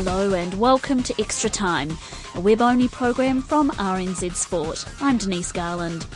Hello 0.00 0.32
and 0.32 0.54
welcome 0.60 1.02
to 1.02 1.20
Extra 1.20 1.50
Time, 1.50 1.98
a 2.36 2.40
web 2.40 2.62
only 2.62 2.86
program 2.86 3.42
from 3.42 3.72
RNZ 3.72 4.32
Sport. 4.36 4.84
I'm 5.00 5.18
Denise 5.18 5.50
Garland. 5.50 6.06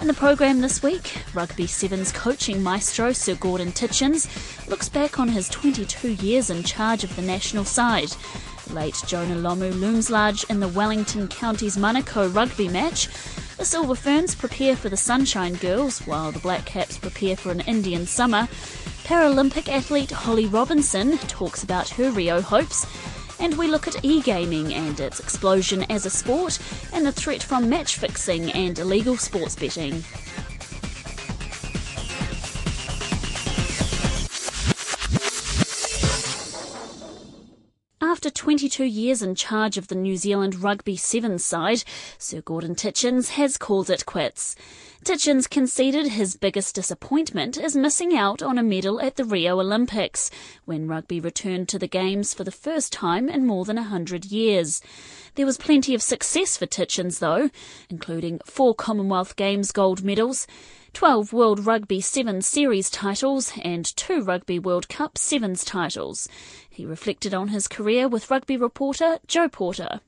In 0.00 0.08
the 0.08 0.14
program 0.14 0.60
this 0.60 0.82
week, 0.82 1.14
Rugby 1.32 1.68
Sevens 1.68 2.10
coaching 2.10 2.60
maestro 2.60 3.12
Sir 3.12 3.36
Gordon 3.36 3.70
Tietjens 3.70 4.26
looks 4.68 4.88
back 4.88 5.20
on 5.20 5.28
his 5.28 5.48
22 5.48 6.14
years 6.14 6.50
in 6.50 6.64
charge 6.64 7.04
of 7.04 7.14
the 7.14 7.22
national 7.22 7.64
side. 7.64 8.10
Late 8.72 9.00
Jonah 9.06 9.36
Lomu 9.36 9.72
looms 9.78 10.10
large 10.10 10.42
in 10.50 10.58
the 10.58 10.66
Wellington 10.66 11.28
Counties 11.28 11.76
Manukau 11.76 12.34
rugby 12.34 12.66
match. 12.66 13.06
The 13.58 13.64
Silver 13.64 13.94
Ferns 13.94 14.34
prepare 14.34 14.74
for 14.74 14.88
the 14.88 14.96
Sunshine 14.96 15.54
Girls, 15.54 16.00
while 16.00 16.32
the 16.32 16.40
Black 16.40 16.66
Caps 16.66 16.98
prepare 16.98 17.36
for 17.36 17.52
an 17.52 17.60
Indian 17.60 18.06
summer. 18.06 18.48
Paralympic 19.04 19.68
athlete 19.68 20.10
Holly 20.10 20.46
Robinson 20.46 21.18
talks 21.18 21.62
about 21.62 21.88
her 21.90 22.10
Rio 22.10 22.40
hopes 22.40 22.86
and 23.40 23.56
we 23.56 23.66
look 23.66 23.88
at 23.88 24.04
e 24.04 24.20
gaming 24.20 24.74
and 24.74 25.00
its 25.00 25.18
explosion 25.18 25.84
as 25.90 26.06
a 26.06 26.10
sport, 26.10 26.58
and 26.92 27.04
the 27.04 27.12
threat 27.12 27.42
from 27.42 27.68
match 27.68 27.96
fixing 27.96 28.52
and 28.52 28.78
illegal 28.78 29.16
sports 29.16 29.56
betting. 29.56 30.04
22 38.50 38.82
years 38.82 39.22
in 39.22 39.36
charge 39.36 39.78
of 39.78 39.86
the 39.86 39.94
New 39.94 40.16
Zealand 40.16 40.60
Rugby 40.60 40.96
Sevens 40.96 41.44
side, 41.44 41.84
Sir 42.18 42.40
Gordon 42.40 42.74
Tietjens 42.74 43.28
has 43.28 43.56
called 43.56 43.88
it 43.88 44.06
quits. 44.06 44.56
Tietjens 45.04 45.48
conceded 45.48 46.08
his 46.08 46.36
biggest 46.36 46.74
disappointment 46.74 47.56
is 47.56 47.76
missing 47.76 48.16
out 48.16 48.42
on 48.42 48.58
a 48.58 48.62
medal 48.64 49.00
at 49.00 49.14
the 49.14 49.24
Rio 49.24 49.60
Olympics, 49.60 50.32
when 50.64 50.88
rugby 50.88 51.20
returned 51.20 51.68
to 51.68 51.78
the 51.78 51.86
Games 51.86 52.34
for 52.34 52.42
the 52.42 52.50
first 52.50 52.92
time 52.92 53.28
in 53.28 53.46
more 53.46 53.64
than 53.64 53.78
a 53.78 53.84
hundred 53.84 54.24
years. 54.24 54.82
There 55.36 55.46
was 55.46 55.56
plenty 55.56 55.94
of 55.94 56.02
success 56.02 56.56
for 56.56 56.66
Tietjens, 56.66 57.20
though, 57.20 57.50
including 57.88 58.40
four 58.44 58.74
Commonwealth 58.74 59.36
Games 59.36 59.70
gold 59.70 60.02
medals, 60.02 60.48
12 60.92 61.32
World 61.32 61.66
Rugby 61.66 62.00
Sevens 62.00 62.46
Series 62.46 62.90
titles, 62.90 63.52
and 63.62 63.84
two 63.96 64.22
Rugby 64.22 64.58
World 64.58 64.88
Cup 64.88 65.16
Sevens 65.16 65.64
titles. 65.64 66.28
He 66.68 66.84
reflected 66.84 67.32
on 67.32 67.48
his 67.48 67.68
career 67.68 68.08
with 68.08 68.30
rugby 68.30 68.56
reporter 68.56 69.18
Joe 69.26 69.48
Porter. 69.48 70.00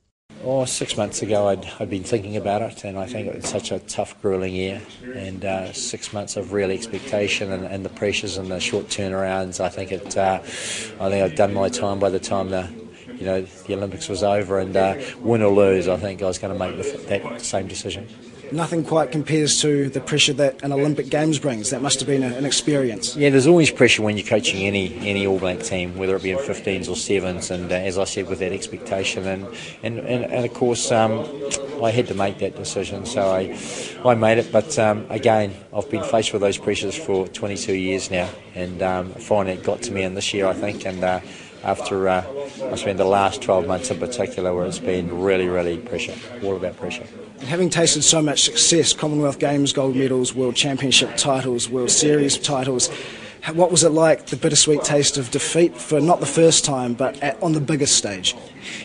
Oh, 0.45 0.65
six 0.65 0.97
months 0.97 1.23
ago, 1.23 1.49
I'd, 1.49 1.67
I'd 1.79 1.89
been 1.89 2.03
thinking 2.03 2.37
about 2.37 2.63
it, 2.63 2.85
and 2.85 2.99
I 2.99 3.07
think 3.07 3.29
it 3.29 3.35
was 3.37 3.49
such 3.49 3.71
a 3.71 3.79
tough, 3.79 4.21
grueling 4.21 4.55
year. 4.55 4.83
And 5.15 5.45
uh, 5.45 5.73
six 5.73 6.13
months 6.13 6.37
of 6.37 6.53
real 6.53 6.71
expectation 6.71 7.53
and, 7.53 7.65
and, 7.65 7.85
the 7.85 7.91
pressures 7.91 8.37
and 8.37 8.51
the 8.51 8.59
short 8.59 8.87
turnarounds. 8.87 9.61
I 9.61 9.69
think 9.69 9.93
it. 9.93 10.17
Uh, 10.17 10.41
I 10.43 11.11
think 11.11 11.25
I'd 11.25 11.37
done 11.37 11.55
my 11.55 11.69
time 11.69 12.01
by 12.01 12.11
the 12.11 12.19
time 12.19 12.49
the, 12.49 12.69
you 13.15 13.25
know, 13.25 13.43
the 13.43 13.75
Olympics 13.75 14.09
was 14.09 14.23
over. 14.23 14.59
And 14.59 14.77
uh, 14.77 15.01
win 15.21 15.43
or 15.43 15.53
lose, 15.53 15.87
I 15.87 15.97
think 15.97 16.23
I 16.23 16.27
was 16.27 16.39
going 16.39 16.53
to 16.53 16.59
make 16.59 16.77
the, 16.77 16.99
that 17.07 17.41
same 17.41 17.69
decision 17.69 18.09
nothing 18.53 18.85
quite 18.85 19.11
compares 19.11 19.61
to 19.63 19.89
the 19.89 20.01
pressure 20.01 20.33
that 20.35 20.63
an 20.63 20.73
Olympic 20.73 21.09
Games 21.09 21.39
brings. 21.39 21.71
That 21.71 21.83
must 21.83 22.01
have 22.01 22.07
been 22.07 22.23
a, 22.23 22.29
an 22.37 22.45
experience. 22.45 23.17
Yeah, 23.17 23.31
there's 23.31 23.47
always 23.47 23.71
pressure 23.71 24.03
when 24.03 24.17
you're 24.17 24.27
coaching 24.27 24.67
any 24.67 24.95
any 25.07 25.27
All 25.27 25.39
Black 25.39 25.61
team, 25.61 25.97
whether 25.97 26.15
it 26.17 26.23
be 26.23 26.31
in 26.31 26.39
15s 26.39 26.89
or 26.89 26.95
7s, 26.95 27.51
and 27.51 27.71
uh, 27.71 27.75
as 27.75 27.99
I 27.99 28.05
said, 28.05 28.29
with 28.29 28.39
that 28.41 28.53
expectation, 28.53 29.27
and 29.27 29.47
and, 29.83 29.99
and, 29.99 30.25
and 30.25 30.45
of 30.45 30.55
course, 30.55 30.93
um, 30.93 31.27
I 31.83 31.91
had 31.91 32.07
to 32.09 32.15
make 32.15 32.39
that 32.39 32.57
decision, 32.57 33.07
so 33.07 33.31
I 33.31 33.59
I 34.05 34.15
made 34.15 34.39
it. 34.39 34.53
But 34.53 34.79
um, 34.79 35.07
again, 35.09 35.55
I've 35.75 35.91
been 35.91 36.05
faced 36.05 36.33
with 36.33 36.43
those 36.43 36.59
pressures 36.59 36.97
for 36.97 37.29
22 37.29 37.75
years 37.75 38.11
now, 38.11 38.29
and 38.55 38.83
um, 38.83 39.11
finally 39.13 39.57
it 39.57 39.65
got 39.65 39.83
to 39.83 39.93
me 39.93 40.03
in 40.03 40.15
this 40.15 40.33
year, 40.35 40.47
I 40.47 40.55
think, 40.55 40.87
and. 40.87 41.03
Uh, 41.03 41.21
after 41.65 42.09
uh, 42.09 42.25
I 42.71 42.77
spent 42.77 42.99
the 42.99 43.05
last 43.05 43.43
12 43.43 43.67
months 43.67 43.91
in 43.91 43.99
particular 43.99 44.55
where 44.55 44.67
it's 44.67 44.79
been 44.79 45.21
really, 45.21 45.49
really 45.49 45.79
pressure, 45.79 46.15
all 46.43 46.57
about 46.57 46.77
pressure. 46.77 47.07
Having 47.41 47.71
tasted 47.71 48.03
so 48.03 48.23
much 48.23 48.43
success, 48.45 48.93
Commonwealth 48.93 49.39
Games 49.39 49.73
gold 49.73 49.97
medals, 49.97 50.35
World 50.35 50.55
Championship 50.55 51.17
titles, 51.17 51.69
World 51.69 51.91
Series 51.91 52.39
titles, 52.39 52.89
what 53.55 53.73
was 53.73 53.83
it 53.83 53.91
like, 53.91 54.27
the 54.27 54.37
bittersweet 54.37 54.85
taste 54.85 55.19
of 55.19 55.31
defeat 55.31 55.77
for 55.77 56.01
not 56.01 56.21
the 56.21 56.27
first 56.27 56.65
time, 56.65 56.95
but 56.95 57.21
at, 57.23 57.43
on 57.43 57.53
the 57.53 57.61
biggest 57.61 57.97
stage? 57.97 58.37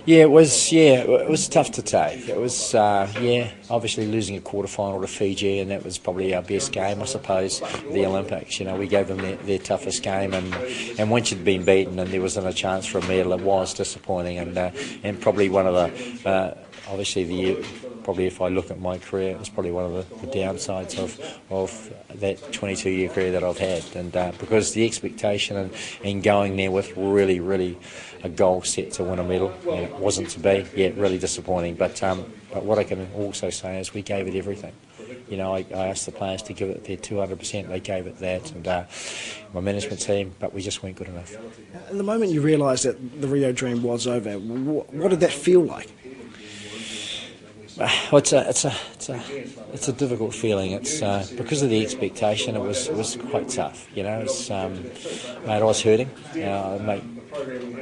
Yeah, 0.05 0.23
it 0.23 0.31
was. 0.31 0.71
Yeah, 0.71 1.01
it 1.01 1.29
was 1.29 1.47
tough 1.47 1.71
to 1.73 1.83
take. 1.83 2.27
It 2.27 2.37
was. 2.37 2.73
Uh, 2.73 3.11
yeah, 3.21 3.51
obviously 3.69 4.07
losing 4.07 4.35
a 4.35 4.41
quarter 4.41 4.67
final 4.67 4.99
to 5.01 5.07
Fiji, 5.07 5.59
and 5.59 5.69
that 5.69 5.83
was 5.83 5.97
probably 5.99 6.33
our 6.33 6.41
best 6.41 6.71
game, 6.71 7.01
I 7.01 7.05
suppose. 7.05 7.59
The 7.91 8.05
Olympics. 8.05 8.59
You 8.59 8.65
know, 8.65 8.75
we 8.75 8.87
gave 8.87 9.07
them 9.07 9.17
their, 9.17 9.35
their 9.35 9.59
toughest 9.59 10.01
game, 10.01 10.33
and 10.33 10.53
and 10.99 11.11
once 11.11 11.31
you'd 11.31 11.45
been 11.45 11.63
beaten 11.63 11.99
and 11.99 12.09
there 12.09 12.21
wasn't 12.21 12.47
a 12.47 12.53
chance 12.53 12.87
for 12.87 12.97
a 12.97 13.07
medal, 13.07 13.33
it 13.33 13.41
was 13.41 13.75
disappointing, 13.75 14.39
and 14.39 14.57
uh, 14.57 14.71
and 15.03 15.21
probably 15.21 15.49
one 15.49 15.67
of 15.67 15.75
the. 15.75 16.29
Uh, 16.29 16.57
obviously 16.89 17.23
the 17.23 17.65
probably 18.07 18.25
if 18.25 18.39
I 18.39 18.47
look 18.47 18.71
at 18.71 18.79
my 18.79 18.97
career, 18.97 19.35
it's 19.37 19.49
probably 19.49 19.73
one 19.73 19.83
of 19.83 19.91
the, 19.91 20.25
the 20.25 20.31
downsides 20.31 20.97
of 20.97 21.19
of 21.51 21.93
that 22.21 22.53
22 22.53 22.89
year 22.89 23.09
career 23.09 23.33
that 23.33 23.43
I've 23.43 23.57
had, 23.57 23.83
and 23.97 24.15
uh, 24.15 24.31
because 24.39 24.71
the 24.71 24.85
expectation 24.85 25.57
and, 25.57 25.73
and 26.05 26.23
going 26.23 26.55
there 26.55 26.71
with 26.71 26.95
really 26.95 27.41
really 27.41 27.77
a 28.23 28.29
goal 28.29 28.61
set 28.61 28.93
to 28.93 29.03
win 29.03 29.19
a 29.19 29.25
medal, 29.25 29.53
and 29.69 29.81
it 29.87 29.95
wasn't 29.95 30.29
to 30.29 30.39
be. 30.39 30.65
Yeah, 30.73 30.91
really 30.95 31.17
disappointing. 31.17 31.75
But 31.75 32.01
um, 32.01 32.31
but 32.53 32.63
what 32.63 32.79
I 32.79 32.85
can 32.85 33.09
also 33.13 33.49
say 33.49 33.77
is 33.77 33.93
we 33.93 34.03
gave 34.03 34.25
it 34.25 34.35
everything. 34.35 34.71
You 35.27 35.35
know, 35.35 35.53
I, 35.53 35.65
I 35.75 35.87
asked 35.87 36.05
the 36.05 36.13
players 36.13 36.41
to 36.43 36.53
give 36.53 36.69
it 36.69 36.85
their 36.85 36.95
200%. 36.95 37.67
They 37.67 37.81
gave 37.81 38.07
it 38.07 38.19
that, 38.19 38.53
and 38.53 38.65
uh, 38.65 38.85
my 39.53 39.59
management 39.59 39.99
team, 39.99 40.33
but 40.39 40.53
we 40.53 40.61
just 40.61 40.81
weren't 40.81 40.95
good 40.95 41.09
enough. 41.09 41.35
At 41.89 41.97
the 41.97 42.03
moment 42.03 42.31
you 42.31 42.41
realised 42.41 42.85
that 42.85 43.21
the 43.21 43.27
Rio 43.27 43.51
dream 43.51 43.83
was 43.83 44.07
over, 44.07 44.39
what 44.39 45.09
did 45.09 45.19
that 45.19 45.33
feel 45.33 45.61
like? 45.61 45.91
Well, 48.11 48.19
it's 48.19 48.33
a 48.33 48.49
it's 48.49 48.65
a 48.65 48.73
it's 48.93 49.09
a 49.09 49.21
it's 49.73 49.87
a 49.87 49.93
difficult 49.93 50.33
feeling. 50.33 50.71
It's 50.71 51.01
uh, 51.01 51.27
because 51.37 51.61
of 51.61 51.69
the 51.69 51.79
expectation. 51.83 52.55
It 52.55 52.61
was 52.61 52.87
it 52.87 52.95
was 52.95 53.17
quite 53.29 53.49
tough. 53.49 53.87
You 53.95 54.01
know, 54.03 54.21
it's 54.21 54.49
um, 54.49 54.81
mate, 55.45 55.61
I 55.61 55.63
was 55.63 55.83
hurting. 55.83 56.09
You 56.33 56.45
know, 56.45 56.79
mate, 56.79 57.03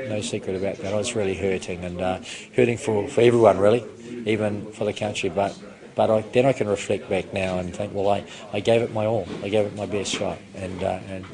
no 0.10 0.20
secret 0.20 0.58
about 0.58 0.78
that. 0.78 0.94
I 0.94 0.98
was 0.98 1.16
really 1.16 1.36
hurting 1.36 1.86
and 1.86 2.02
uh, 2.02 2.20
hurting 2.56 2.78
for, 2.78 3.08
for 3.08 3.22
everyone 3.22 3.58
really, 3.58 3.86
even 4.26 4.70
for 4.74 4.84
the 4.84 4.92
country. 4.92 5.30
But 5.30 5.58
but 5.96 6.10
I, 6.10 6.22
then 6.34 6.46
I 6.46 6.52
can 6.52 6.68
reflect 6.68 7.10
back 7.10 7.32
now 7.32 7.60
and 7.60 7.74
think, 7.74 7.94
well, 7.94 8.10
I, 8.10 8.26
I 8.52 8.60
gave 8.60 8.82
it 8.82 8.94
my 8.94 9.06
all. 9.06 9.26
I 9.44 9.48
gave 9.50 9.66
it 9.66 9.76
my 9.78 9.86
best 9.86 10.12
shot, 10.12 10.38
and 10.56 10.84
uh, 10.84 11.00
and 11.08 11.26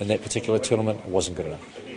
in 0.00 0.08
that 0.08 0.22
particular 0.22 0.58
tournament, 0.58 1.00
it 1.00 1.06
wasn't 1.06 1.36
good 1.36 1.46
enough. 1.46 1.87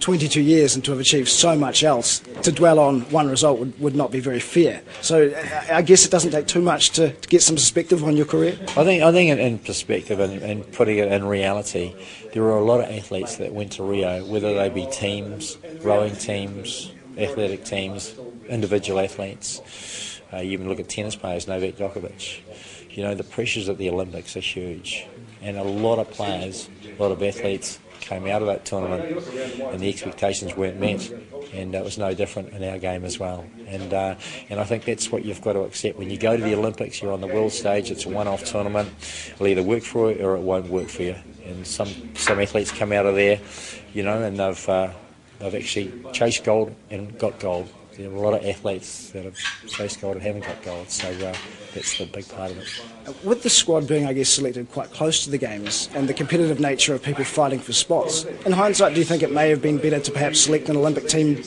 22 0.00 0.40
years 0.40 0.74
and 0.74 0.84
to 0.84 0.90
have 0.90 1.00
achieved 1.00 1.28
so 1.28 1.56
much 1.56 1.82
else, 1.82 2.20
to 2.42 2.52
dwell 2.52 2.78
on 2.78 3.00
one 3.10 3.28
result 3.28 3.58
would, 3.58 3.78
would 3.80 3.94
not 3.94 4.10
be 4.10 4.20
very 4.20 4.40
fair. 4.40 4.82
So 5.00 5.32
I 5.70 5.82
guess 5.82 6.04
it 6.04 6.10
doesn't 6.10 6.32
take 6.32 6.46
too 6.46 6.62
much 6.62 6.90
to, 6.90 7.12
to 7.12 7.28
get 7.28 7.42
some 7.42 7.56
perspective 7.56 8.04
on 8.04 8.16
your 8.16 8.26
career. 8.26 8.58
I 8.76 8.84
think, 8.84 9.02
I 9.02 9.12
think 9.12 9.38
in, 9.38 9.58
perspective 9.58 10.20
and, 10.20 10.42
and 10.42 10.72
putting 10.72 10.98
it 10.98 11.10
in 11.10 11.24
reality, 11.24 11.94
there 12.32 12.42
are 12.44 12.58
a 12.58 12.64
lot 12.64 12.80
of 12.80 12.90
athletes 12.90 13.36
that 13.36 13.52
went 13.52 13.72
to 13.72 13.82
Rio, 13.82 14.24
whether 14.26 14.54
they 14.54 14.68
be 14.68 14.86
teams, 14.90 15.56
rowing 15.82 16.14
teams, 16.14 16.92
athletic 17.16 17.64
teams, 17.64 18.14
individual 18.48 19.00
athletes. 19.00 20.20
Uh, 20.32 20.38
you 20.38 20.52
even 20.52 20.68
look 20.68 20.80
at 20.80 20.88
tennis 20.88 21.16
players, 21.16 21.46
Novak 21.46 21.76
Djokovic. 21.76 22.40
You 22.90 23.02
know, 23.02 23.14
the 23.14 23.24
pressures 23.24 23.68
at 23.68 23.78
the 23.78 23.90
Olympics 23.90 24.36
are 24.36 24.40
huge. 24.40 25.06
And 25.42 25.56
a 25.56 25.62
lot 25.62 25.98
of 25.98 26.10
players, 26.10 26.68
a 26.98 27.02
lot 27.02 27.12
of 27.12 27.22
athletes 27.22 27.78
came 28.00 28.26
out 28.26 28.42
of 28.42 28.48
that 28.48 28.64
tournament 28.64 29.04
and 29.60 29.80
the 29.80 29.88
expectations 29.88 30.56
weren't 30.56 30.78
met. 30.78 31.10
And 31.52 31.74
it 31.74 31.84
was 31.84 31.96
no 31.96 32.12
different 32.12 32.52
in 32.52 32.64
our 32.64 32.78
game 32.78 33.04
as 33.04 33.18
well. 33.18 33.46
And 33.66 33.94
uh, 33.94 34.16
and 34.50 34.60
I 34.60 34.64
think 34.64 34.84
that's 34.84 35.10
what 35.10 35.24
you've 35.24 35.40
got 35.42 35.54
to 35.54 35.60
accept. 35.60 35.98
When 35.98 36.10
you 36.10 36.18
go 36.18 36.36
to 36.36 36.42
the 36.42 36.54
Olympics, 36.54 37.00
you're 37.00 37.12
on 37.12 37.20
the 37.20 37.26
world 37.26 37.52
stage, 37.52 37.90
it's 37.90 38.04
a 38.04 38.08
one 38.08 38.28
off 38.28 38.44
tournament. 38.44 38.90
It'll 39.34 39.46
either 39.46 39.62
work 39.62 39.82
for 39.82 40.10
you 40.10 40.24
or 40.24 40.36
it 40.36 40.40
won't 40.40 40.68
work 40.68 40.88
for 40.88 41.02
you. 41.02 41.16
And 41.44 41.66
some, 41.66 41.88
some 42.16 42.40
athletes 42.40 42.72
come 42.72 42.92
out 42.92 43.06
of 43.06 43.14
there, 43.14 43.40
you 43.94 44.02
know, 44.02 44.20
and 44.22 44.38
they've, 44.38 44.68
uh, 44.68 44.90
they've 45.38 45.54
actually 45.54 45.92
chased 46.12 46.42
gold 46.42 46.74
and 46.90 47.16
got 47.18 47.38
gold 47.38 47.68
there 47.96 48.10
are 48.10 48.14
a 48.14 48.20
lot 48.20 48.34
of 48.34 48.44
athletes 48.44 49.10
that 49.10 49.24
have 49.24 49.36
chased 49.68 50.00
gold 50.00 50.16
and 50.16 50.22
haven't 50.22 50.44
got 50.44 50.62
gold, 50.62 50.90
so 50.90 51.08
uh, 51.08 51.34
that's 51.76 51.98
the 51.98 52.06
big 52.06 52.26
part 52.30 52.50
of 52.50 52.58
it. 52.58 53.24
With 53.24 53.42
the 53.42 53.50
squad 53.50 53.86
being, 53.86 54.06
I 54.06 54.14
guess, 54.14 54.30
selected 54.30 54.72
quite 54.72 54.90
close 54.90 55.24
to 55.24 55.30
the 55.30 55.36
games 55.36 55.90
and 55.94 56.08
the 56.08 56.14
competitive 56.14 56.58
nature 56.58 56.94
of 56.94 57.02
people 57.02 57.22
fighting 57.22 57.60
for 57.60 57.74
spots, 57.74 58.24
in 58.24 58.52
hindsight, 58.52 58.94
do 58.94 58.98
you 58.98 59.04
think 59.04 59.22
it 59.22 59.30
may 59.30 59.50
have 59.50 59.60
been 59.60 59.76
better 59.76 60.00
to 60.00 60.10
perhaps 60.10 60.40
select 60.40 60.70
an 60.70 60.76
Olympic 60.76 61.06
team 61.06 61.42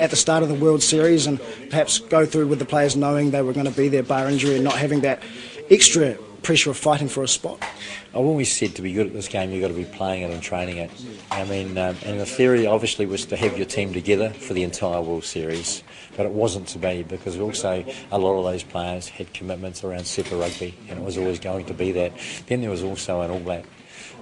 at 0.00 0.10
the 0.10 0.16
start 0.16 0.42
of 0.42 0.48
the 0.48 0.56
World 0.56 0.82
Series 0.82 1.26
and 1.28 1.40
perhaps 1.70 2.00
go 2.00 2.26
through 2.26 2.48
with 2.48 2.58
the 2.58 2.64
players 2.64 2.96
knowing 2.96 3.30
they 3.30 3.42
were 3.42 3.52
going 3.52 3.66
to 3.66 3.76
be 3.76 3.88
there 3.88 4.02
bar 4.02 4.28
injury 4.28 4.56
and 4.56 4.64
not 4.64 4.74
having 4.74 5.00
that 5.02 5.22
extra 5.70 6.18
pressure 6.42 6.70
of 6.70 6.76
fighting 6.76 7.08
for 7.08 7.22
a 7.22 7.28
spot? 7.28 7.62
I've 8.10 8.16
always 8.16 8.50
said 8.50 8.74
to 8.76 8.82
be 8.82 8.92
good 8.92 9.06
at 9.06 9.12
this 9.12 9.28
game, 9.28 9.50
you've 9.50 9.62
got 9.62 9.68
to 9.68 9.74
be 9.74 9.84
playing 9.84 10.22
it 10.22 10.30
and 10.30 10.42
training 10.42 10.78
it. 10.78 10.90
I 11.30 11.44
mean, 11.44 11.76
um, 11.78 11.96
and 12.04 12.20
the 12.20 12.26
theory 12.26 12.66
obviously 12.66 13.06
was 13.06 13.26
to 13.26 13.36
have 13.36 13.56
your 13.56 13.66
team 13.66 13.92
together 13.92 14.30
for 14.30 14.54
the 14.54 14.62
entire 14.62 15.00
World 15.00 15.24
Series, 15.24 15.82
but 16.16 16.26
it 16.26 16.32
wasn't 16.32 16.68
to 16.68 16.78
be 16.78 17.02
because 17.02 17.38
also 17.38 17.84
a 18.10 18.18
lot 18.18 18.38
of 18.38 18.44
those 18.44 18.62
players 18.62 19.08
had 19.08 19.32
commitments 19.34 19.84
around 19.84 20.06
Super 20.06 20.36
Rugby, 20.36 20.74
and 20.88 20.98
it 20.98 21.04
was 21.04 21.18
always 21.18 21.38
going 21.38 21.66
to 21.66 21.74
be 21.74 21.92
that. 21.92 22.12
Then 22.46 22.60
there 22.60 22.70
was 22.70 22.82
also 22.82 23.20
an 23.20 23.30
All 23.30 23.40
Black 23.40 23.64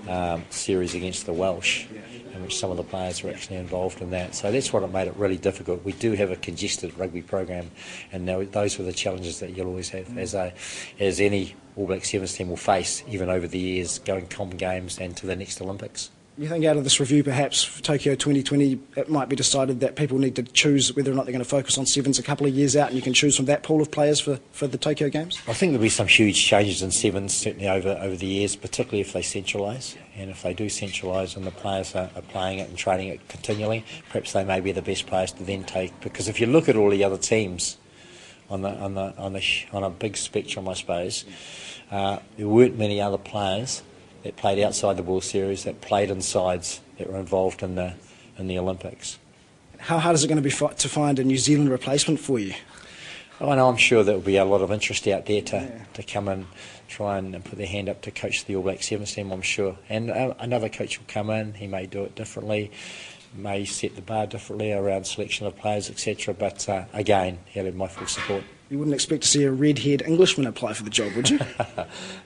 um, 0.08 0.44
series 0.50 0.94
against 0.94 1.26
the 1.26 1.32
Welsh 1.32 1.86
in 2.36 2.42
which 2.42 2.58
some 2.58 2.70
of 2.70 2.76
the 2.76 2.82
players 2.82 3.22
were 3.22 3.30
actually 3.30 3.56
involved 3.56 4.00
in 4.00 4.10
that. 4.10 4.34
So 4.34 4.52
that's 4.52 4.72
what 4.72 4.88
made 4.92 5.08
it 5.08 5.16
really 5.16 5.38
difficult. 5.38 5.84
We 5.84 5.92
do 5.92 6.12
have 6.12 6.30
a 6.30 6.36
congested 6.36 6.96
rugby 6.98 7.22
program, 7.22 7.70
and 8.12 8.24
now 8.24 8.44
those 8.44 8.78
were 8.78 8.84
the 8.84 8.92
challenges 8.92 9.40
that 9.40 9.56
you'll 9.56 9.68
always 9.68 9.88
have 9.90 10.16
as 10.18 10.34
a 10.34 10.52
as 11.00 11.20
any 11.20 11.54
All 11.76 11.86
Black 11.86 12.04
Sevens 12.04 12.34
team 12.34 12.48
will 12.48 12.56
face, 12.56 13.02
even 13.08 13.28
over 13.28 13.48
the 13.48 13.58
years, 13.58 13.98
going 13.98 14.26
Common 14.28 14.56
Games 14.56 14.98
and 14.98 15.16
to 15.16 15.26
the 15.26 15.36
next 15.36 15.60
Olympics. 15.60 16.10
You 16.38 16.50
think 16.50 16.66
out 16.66 16.76
of 16.76 16.84
this 16.84 17.00
review, 17.00 17.24
perhaps 17.24 17.64
for 17.64 17.82
Tokyo 17.82 18.14
2020, 18.14 18.78
it 18.96 19.08
might 19.08 19.30
be 19.30 19.36
decided 19.36 19.80
that 19.80 19.96
people 19.96 20.18
need 20.18 20.36
to 20.36 20.42
choose 20.42 20.94
whether 20.94 21.10
or 21.10 21.14
not 21.14 21.24
they're 21.24 21.32
going 21.32 21.42
to 21.42 21.48
focus 21.48 21.78
on 21.78 21.86
sevens 21.86 22.18
a 22.18 22.22
couple 22.22 22.46
of 22.46 22.52
years 22.52 22.76
out, 22.76 22.88
and 22.88 22.96
you 22.96 23.00
can 23.00 23.14
choose 23.14 23.34
from 23.34 23.46
that 23.46 23.62
pool 23.62 23.80
of 23.80 23.90
players 23.90 24.20
for, 24.20 24.38
for 24.52 24.66
the 24.66 24.76
Tokyo 24.76 25.08
Games? 25.08 25.40
I 25.48 25.54
think 25.54 25.72
there'll 25.72 25.82
be 25.82 25.88
some 25.88 26.08
huge 26.08 26.44
changes 26.44 26.82
in 26.82 26.90
sevens, 26.90 27.32
certainly 27.32 27.66
over, 27.66 27.98
over 28.02 28.16
the 28.16 28.26
years, 28.26 28.54
particularly 28.54 29.00
if 29.00 29.14
they 29.14 29.22
centralise. 29.22 29.96
And 30.14 30.28
if 30.28 30.42
they 30.42 30.52
do 30.52 30.66
centralise 30.66 31.38
and 31.38 31.46
the 31.46 31.52
players 31.52 31.94
are, 31.94 32.10
are 32.14 32.22
playing 32.22 32.58
it 32.58 32.68
and 32.68 32.76
training 32.76 33.08
it 33.08 33.26
continually, 33.28 33.86
perhaps 34.10 34.34
they 34.34 34.44
may 34.44 34.60
be 34.60 34.72
the 34.72 34.82
best 34.82 35.06
players 35.06 35.32
to 35.32 35.42
then 35.42 35.64
take. 35.64 35.98
Because 36.02 36.28
if 36.28 36.38
you 36.38 36.46
look 36.46 36.68
at 36.68 36.76
all 36.76 36.90
the 36.90 37.02
other 37.02 37.16
teams 37.16 37.78
on, 38.50 38.60
the, 38.60 38.68
on, 38.68 38.92
the, 38.92 39.16
on, 39.16 39.32
the, 39.32 39.42
on 39.72 39.84
a 39.84 39.90
big 39.90 40.18
spectrum, 40.18 40.68
I 40.68 40.74
suppose, 40.74 41.24
uh, 41.90 42.18
there 42.36 42.46
weren't 42.46 42.76
many 42.76 43.00
other 43.00 43.16
players 43.16 43.82
that 44.26 44.36
played 44.36 44.58
outside 44.58 44.96
the 44.96 45.02
World 45.04 45.22
Series, 45.22 45.64
that 45.64 45.80
played 45.80 46.10
in 46.10 46.20
sides 46.20 46.80
that 46.98 47.08
were 47.08 47.18
involved 47.18 47.62
in 47.62 47.76
the 47.76 47.94
in 48.36 48.48
the 48.48 48.58
Olympics. 48.58 49.18
How 49.78 49.98
hard 49.98 50.14
is 50.14 50.24
it 50.24 50.28
going 50.28 50.42
to 50.42 50.42
be 50.42 50.50
to 50.50 50.88
find 50.88 51.18
a 51.18 51.24
New 51.24 51.38
Zealand 51.38 51.70
replacement 51.70 52.18
for 52.18 52.38
you? 52.38 52.54
Oh, 53.40 53.50
I 53.50 53.56
know. 53.56 53.68
I'm 53.68 53.76
sure 53.76 54.02
there 54.02 54.14
will 54.14 54.22
be 54.22 54.36
a 54.36 54.44
lot 54.44 54.62
of 54.62 54.72
interest 54.72 55.06
out 55.06 55.26
there 55.26 55.42
to, 55.42 55.56
yeah. 55.56 55.84
to 55.94 56.02
come 56.02 56.26
and 56.28 56.46
try 56.88 57.18
and 57.18 57.44
put 57.44 57.58
their 57.58 57.66
hand 57.66 57.88
up 57.88 58.02
to 58.02 58.10
coach 58.10 58.46
the 58.46 58.56
All 58.56 58.62
Black 58.62 58.82
Sevens 58.82 59.14
team. 59.14 59.30
I'm 59.30 59.42
sure, 59.42 59.76
and 59.88 60.10
uh, 60.10 60.34
another 60.38 60.68
coach 60.68 60.98
will 60.98 61.06
come 61.06 61.30
in. 61.30 61.54
He 61.54 61.66
may 61.66 61.86
do 61.86 62.02
it 62.02 62.14
differently, 62.14 62.72
may 63.34 63.64
set 63.64 63.94
the 63.94 64.02
bar 64.02 64.26
differently 64.26 64.72
around 64.72 65.04
selection 65.06 65.46
of 65.46 65.56
players, 65.56 65.88
etc. 65.88 66.34
But 66.34 66.68
uh, 66.68 66.86
again, 66.92 67.38
he'll 67.46 67.66
have 67.66 67.76
my 67.76 67.88
full 67.88 68.06
support. 68.06 68.42
You 68.68 68.78
wouldn't 68.78 68.94
expect 68.94 69.22
to 69.22 69.28
see 69.28 69.44
a 69.44 69.52
red-haired 69.52 70.02
Englishman 70.02 70.46
apply 70.46 70.72
for 70.72 70.82
the 70.82 70.90
job, 70.90 71.14
would 71.14 71.30
you? 71.30 71.38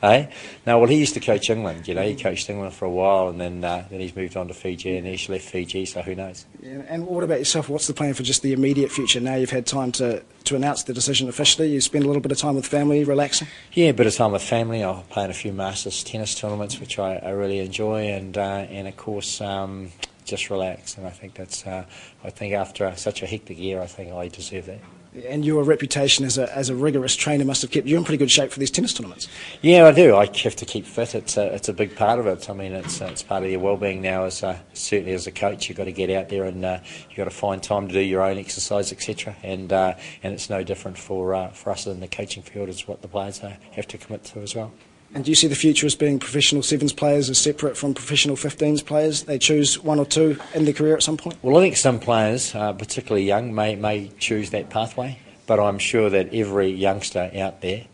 hey, 0.00 0.32
no. 0.66 0.78
Well, 0.78 0.88
he 0.88 0.96
used 0.96 1.12
to 1.14 1.20
coach 1.20 1.50
England. 1.50 1.86
You 1.86 1.94
know, 1.94 2.02
he 2.02 2.14
coached 2.14 2.48
England 2.48 2.72
for 2.72 2.86
a 2.86 2.90
while, 2.90 3.28
and 3.28 3.38
then 3.38 3.62
uh, 3.62 3.84
then 3.90 4.00
he's 4.00 4.16
moved 4.16 4.38
on 4.38 4.48
to 4.48 4.54
Fiji, 4.54 4.96
and 4.96 5.06
he's 5.06 5.28
left 5.28 5.44
Fiji. 5.44 5.84
So 5.84 6.00
who 6.00 6.14
knows? 6.14 6.46
Yeah, 6.62 6.82
and 6.88 7.06
what 7.06 7.24
about 7.24 7.40
yourself? 7.40 7.68
What's 7.68 7.86
the 7.86 7.92
plan 7.92 8.14
for 8.14 8.22
just 8.22 8.40
the 8.40 8.54
immediate 8.54 8.90
future? 8.90 9.20
Now 9.20 9.34
you've 9.34 9.50
had 9.50 9.66
time 9.66 9.92
to 9.92 10.22
to 10.44 10.56
announce 10.56 10.84
the 10.84 10.94
decision 10.94 11.28
officially. 11.28 11.68
You 11.68 11.80
spend 11.82 12.04
a 12.04 12.06
little 12.06 12.22
bit 12.22 12.32
of 12.32 12.38
time 12.38 12.54
with 12.54 12.66
family, 12.66 13.04
relaxing. 13.04 13.48
Yeah, 13.74 13.88
a 13.88 13.94
bit 13.94 14.06
of 14.06 14.14
time 14.14 14.32
with 14.32 14.42
family. 14.42 14.82
I'll 14.82 15.04
play 15.10 15.24
in 15.24 15.30
a 15.30 15.34
few 15.34 15.52
Masters 15.52 16.02
tennis 16.02 16.34
tournaments, 16.34 16.80
which 16.80 16.98
I, 16.98 17.16
I 17.16 17.30
really 17.30 17.58
enjoy, 17.58 18.08
and 18.08 18.36
uh, 18.38 18.66
and 18.70 18.88
of 18.88 18.96
course. 18.96 19.40
Um, 19.40 19.92
just 20.22 20.48
relax, 20.48 20.96
and 20.96 21.06
I 21.06 21.10
think 21.10 21.34
that's. 21.34 21.66
Uh, 21.66 21.84
I 22.22 22.30
think 22.30 22.54
after 22.54 22.94
such 22.94 23.22
a 23.22 23.26
hectic 23.26 23.58
year, 23.58 23.82
I 23.82 23.86
think 23.86 24.12
I 24.12 24.28
deserve 24.28 24.66
that. 24.66 24.78
And 25.26 25.44
your 25.44 25.64
reputation 25.64 26.24
as 26.24 26.38
a, 26.38 26.54
as 26.56 26.68
a 26.68 26.76
rigorous 26.76 27.16
trainer 27.16 27.44
must 27.44 27.62
have 27.62 27.72
kept 27.72 27.86
you 27.86 27.96
in 27.96 28.04
pretty 28.04 28.18
good 28.18 28.30
shape 28.30 28.52
for 28.52 28.60
these 28.60 28.70
tennis 28.70 28.94
tournaments. 28.94 29.26
Yeah, 29.60 29.86
I 29.86 29.92
do. 29.92 30.14
I 30.14 30.26
have 30.26 30.54
to 30.56 30.64
keep 30.64 30.86
fit. 30.86 31.16
It's 31.16 31.36
a, 31.36 31.52
it's 31.52 31.68
a 31.68 31.72
big 31.72 31.96
part 31.96 32.20
of 32.20 32.28
it. 32.28 32.48
I 32.48 32.52
mean, 32.52 32.72
it's, 32.72 33.00
it's 33.00 33.22
part 33.22 33.42
of 33.42 33.50
your 33.50 33.58
well-being 33.58 34.02
now. 34.02 34.24
As 34.24 34.44
a, 34.44 34.62
certainly 34.72 35.12
as 35.12 35.26
a 35.26 35.32
coach, 35.32 35.68
you've 35.68 35.78
got 35.78 35.84
to 35.84 35.92
get 35.92 36.10
out 36.10 36.28
there 36.28 36.44
and 36.44 36.64
uh, 36.64 36.78
you've 37.08 37.16
got 37.16 37.24
to 37.24 37.30
find 37.30 37.60
time 37.60 37.88
to 37.88 37.94
do 37.94 38.00
your 38.00 38.22
own 38.22 38.38
exercise, 38.38 38.92
etc. 38.92 39.34
And 39.42 39.72
uh, 39.72 39.94
and 40.22 40.32
it's 40.32 40.48
no 40.48 40.62
different 40.62 40.96
for 40.96 41.34
uh, 41.34 41.48
for 41.48 41.70
us 41.70 41.86
in 41.86 41.98
the 41.98 42.08
coaching 42.08 42.44
field 42.44 42.68
as 42.68 42.86
what 42.86 43.02
the 43.02 43.08
players 43.08 43.40
uh, 43.40 43.56
have 43.72 43.88
to 43.88 43.98
commit 43.98 44.22
to 44.24 44.40
as 44.40 44.54
well. 44.54 44.72
And 45.12 45.24
do 45.24 45.30
you 45.30 45.34
see 45.34 45.48
the 45.48 45.56
future 45.56 45.86
as 45.86 45.96
being 45.96 46.20
professional 46.20 46.62
sevens 46.62 46.92
players 46.92 47.28
as 47.30 47.38
separate 47.38 47.76
from 47.76 47.94
professional 47.94 48.36
15s 48.36 48.84
players? 48.84 49.24
They 49.24 49.38
choose 49.38 49.82
one 49.82 49.98
or 49.98 50.06
two 50.06 50.38
in 50.54 50.64
their 50.64 50.74
career 50.74 50.94
at 50.94 51.02
some 51.02 51.16
point? 51.16 51.36
Well, 51.42 51.56
I 51.56 51.62
think 51.62 51.76
some 51.76 51.98
players, 51.98 52.54
uh, 52.54 52.72
particularly 52.74 53.24
young, 53.24 53.52
may, 53.52 53.74
may 53.74 54.12
choose 54.18 54.50
that 54.50 54.70
pathway. 54.70 55.18
But 55.46 55.58
I'm 55.58 55.80
sure 55.80 56.10
that 56.10 56.32
every 56.32 56.68
youngster 56.68 57.28
out 57.34 57.60
there, 57.60 57.86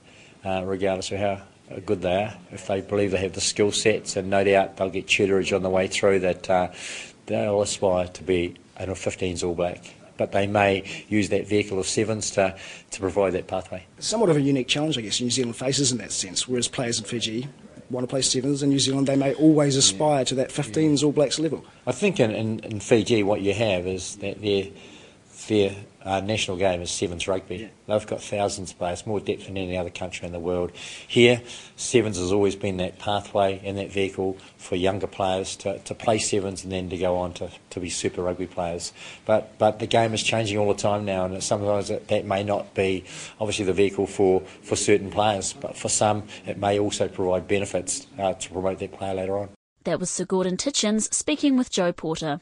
uh, 0.44 0.64
regardless 0.66 1.10
of 1.10 1.18
how 1.18 1.40
good 1.86 2.02
they 2.02 2.24
are, 2.24 2.34
if 2.52 2.66
they 2.66 2.82
believe 2.82 3.12
they 3.12 3.18
have 3.18 3.32
the 3.32 3.40
skill 3.40 3.72
sets, 3.72 4.16
and 4.16 4.28
no 4.28 4.44
doubt 4.44 4.76
they'll 4.76 4.90
get 4.90 5.06
tutorage 5.06 5.56
on 5.56 5.62
the 5.62 5.70
way 5.70 5.86
through, 5.86 6.18
that 6.18 6.50
uh, 6.50 6.68
they'll 7.24 7.62
aspire 7.62 8.08
to 8.08 8.22
be 8.22 8.56
a 8.76 8.86
15s 8.86 9.42
All 9.42 9.54
Black 9.54 9.94
but 10.16 10.32
they 10.32 10.46
may 10.46 10.84
use 11.08 11.28
that 11.30 11.46
vehicle 11.46 11.78
of 11.78 11.86
sevens 11.86 12.30
to, 12.32 12.56
to 12.90 13.00
provide 13.00 13.32
that 13.32 13.46
pathway. 13.46 13.84
Somewhat 13.98 14.30
of 14.30 14.36
a 14.36 14.40
unique 14.40 14.68
challenge, 14.68 14.98
I 14.98 15.02
guess, 15.02 15.20
New 15.20 15.30
Zealand 15.30 15.56
faces 15.56 15.92
in 15.92 15.98
that 15.98 16.12
sense, 16.12 16.48
whereas 16.48 16.68
players 16.68 16.98
in 16.98 17.04
Fiji 17.04 17.48
want 17.90 18.04
to 18.04 18.08
play 18.08 18.22
sevens 18.22 18.62
in 18.62 18.70
New 18.70 18.78
Zealand, 18.78 19.06
they 19.06 19.16
may 19.16 19.34
always 19.34 19.76
aspire 19.76 20.18
yeah. 20.20 20.24
to 20.24 20.34
that 20.36 20.50
15s 20.50 21.04
All 21.04 21.12
Blacks 21.12 21.38
level. 21.38 21.64
I 21.86 21.92
think 21.92 22.18
in, 22.18 22.32
in, 22.32 22.58
in 22.60 22.80
Fiji 22.80 23.22
what 23.22 23.40
you 23.40 23.54
have 23.54 23.86
is 23.86 24.16
that 24.16 24.40
their, 24.40 24.64
their 25.48 25.74
uh, 26.02 26.20
national 26.20 26.56
game 26.56 26.80
is 26.82 26.90
sevens 26.90 27.26
rugby. 27.26 27.56
Yeah. 27.56 27.68
They've 27.86 28.06
got 28.06 28.22
thousands 28.22 28.70
of 28.70 28.78
players, 28.78 29.06
more 29.06 29.20
depth 29.20 29.46
than 29.46 29.56
any 29.56 29.76
other 29.76 29.90
country 29.90 30.26
in 30.26 30.32
the 30.32 30.40
world. 30.40 30.72
Here, 31.06 31.42
sevens 31.76 32.16
has 32.16 32.32
always 32.32 32.56
been 32.56 32.76
that 32.78 32.98
pathway 32.98 33.60
and 33.64 33.76
that 33.78 33.90
vehicle 33.90 34.38
for 34.56 34.76
younger 34.76 35.06
players 35.06 35.56
to, 35.56 35.78
to 35.80 35.94
play 35.94 36.18
sevens 36.18 36.64
and 36.64 36.72
then 36.72 36.88
to 36.90 36.96
go 36.96 37.16
on 37.16 37.32
to, 37.34 37.50
to 37.70 37.80
be 37.80 37.90
super 37.90 38.22
rugby 38.22 38.46
players. 38.46 38.92
But 39.24 39.58
but 39.58 39.78
the 39.78 39.86
game 39.86 40.14
is 40.14 40.22
changing 40.22 40.58
all 40.58 40.72
the 40.72 40.80
time 40.80 41.04
now, 41.04 41.24
and 41.24 41.42
sometimes 41.42 41.88
that, 41.88 42.08
that 42.08 42.24
may 42.24 42.42
not 42.42 42.74
be 42.74 43.04
obviously 43.40 43.64
the 43.64 43.72
vehicle 43.72 44.06
for, 44.06 44.40
for 44.62 44.76
certain 44.76 45.10
players, 45.10 45.52
but 45.52 45.76
for 45.76 45.88
some 45.88 46.24
it 46.46 46.58
may 46.58 46.78
also 46.78 47.08
provide 47.08 47.48
benefits 47.48 48.06
uh, 48.18 48.32
to 48.34 48.50
promote 48.50 48.78
their 48.78 48.88
player 48.88 49.14
later 49.14 49.38
on. 49.38 49.48
That 49.84 50.00
was 50.00 50.10
Sir 50.10 50.24
Gordon 50.24 50.56
Tietjens 50.56 51.12
speaking 51.14 51.56
with 51.56 51.70
Joe 51.70 51.92
Porter. 51.92 52.40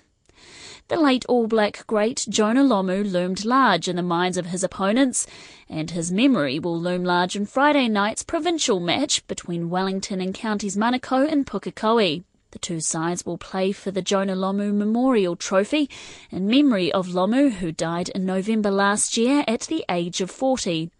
The 0.89 1.01
late 1.01 1.25
All 1.31 1.47
Black 1.47 1.87
great 1.87 2.27
Jonah 2.29 2.63
Lomu 2.63 3.11
loomed 3.11 3.47
large 3.47 3.89
in 3.89 3.97
the 3.97 4.03
minds 4.03 4.37
of 4.37 4.47
his 4.47 4.63
opponents, 4.63 5.27
and 5.67 5.91
his 5.91 6.13
memory 6.13 6.59
will 6.59 6.79
loom 6.79 7.05
large 7.05 7.35
in 7.35 7.47
Friday 7.47 7.89
night's 7.89 8.23
provincial 8.23 8.81
match 8.81 9.27
between 9.27 9.71
Wellington 9.71 10.21
and 10.21 10.35
Counties 10.35 10.77
Manukau 10.77 11.27
and 11.27 11.47
Pukekohe. 11.47 12.23
The 12.51 12.59
two 12.59 12.81
sides 12.81 13.25
will 13.25 13.39
play 13.39 13.73
for 13.73 13.93
the 13.93 14.03
Jonah 14.03 14.37
Lomu 14.37 14.75
Memorial 14.75 15.37
Trophy 15.37 15.89
in 16.31 16.49
memory 16.49 16.93
of 16.93 17.09
Lomu, 17.09 17.51
who 17.51 17.73
died 17.73 18.11
in 18.11 18.27
November 18.27 18.71
last 18.71 19.17
year 19.17 19.43
at 19.49 19.63
the 19.63 19.87
age 19.89 20.21
of 20.21 20.31
40. 20.31 20.91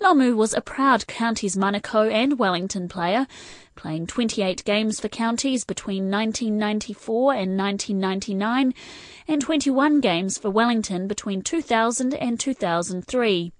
Lomu 0.00 0.36
was 0.36 0.54
a 0.54 0.60
proud 0.60 1.08
Counties 1.08 1.56
Manukau 1.56 2.10
and 2.10 2.38
Wellington 2.38 2.88
player, 2.88 3.26
playing 3.74 4.06
28 4.06 4.64
games 4.64 5.00
for 5.00 5.08
Counties 5.08 5.64
between 5.64 6.08
1994 6.08 7.34
and 7.34 7.58
1999 7.58 8.74
and 9.26 9.42
21 9.42 10.00
games 10.00 10.38
for 10.38 10.50
Wellington 10.50 11.08
between 11.08 11.42
2000 11.42 12.14
and 12.14 12.38
2003. 12.38 13.52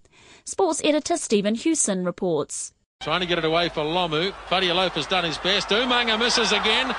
Sports 0.44 0.80
editor 0.84 1.16
Stephen 1.16 1.56
Hewson 1.56 2.04
reports. 2.04 2.72
Trying 3.00 3.20
to 3.20 3.26
get 3.26 3.38
it 3.38 3.44
away 3.44 3.68
for 3.68 3.82
Lomu. 3.82 4.32
Fadialof 4.48 4.92
has 4.92 5.06
done 5.06 5.24
his 5.24 5.38
best. 5.38 5.70
Umaga 5.70 6.16
misses 6.18 6.52
again. 6.52 6.94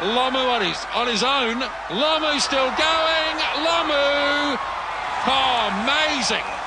Lomu 0.00 0.52
on 0.52 0.60
his, 0.60 0.86
on 0.94 1.06
his 1.06 1.22
own. 1.22 1.60
Lomu 1.88 2.40
still 2.40 2.68
going. 2.76 3.36
Lomu. 3.64 4.58
Oh, 5.24 5.82
amazing. 5.82 6.61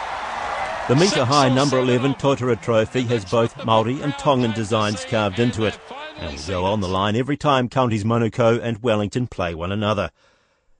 The 0.87 0.95
metre 0.95 1.25
high 1.25 1.49
number 1.49 1.79
11 1.79 2.13
Totara 2.13 2.61
Trophy 2.61 3.01
has 3.05 3.25
both 3.25 3.55
Māori 3.55 4.03
and 4.03 4.13
Tongan 4.19 4.51
designs 4.51 5.03
carved 5.03 5.39
into 5.39 5.65
it 5.65 5.79
and 6.17 6.37
will 6.37 6.45
go 6.45 6.65
on 6.65 6.79
the 6.79 6.87
line 6.87 7.15
every 7.15 7.37
time 7.37 7.69
counties 7.69 8.03
Manukau 8.03 8.61
and 8.61 8.83
Wellington 8.83 9.25
play 9.25 9.55
one 9.55 9.71
another. 9.71 10.11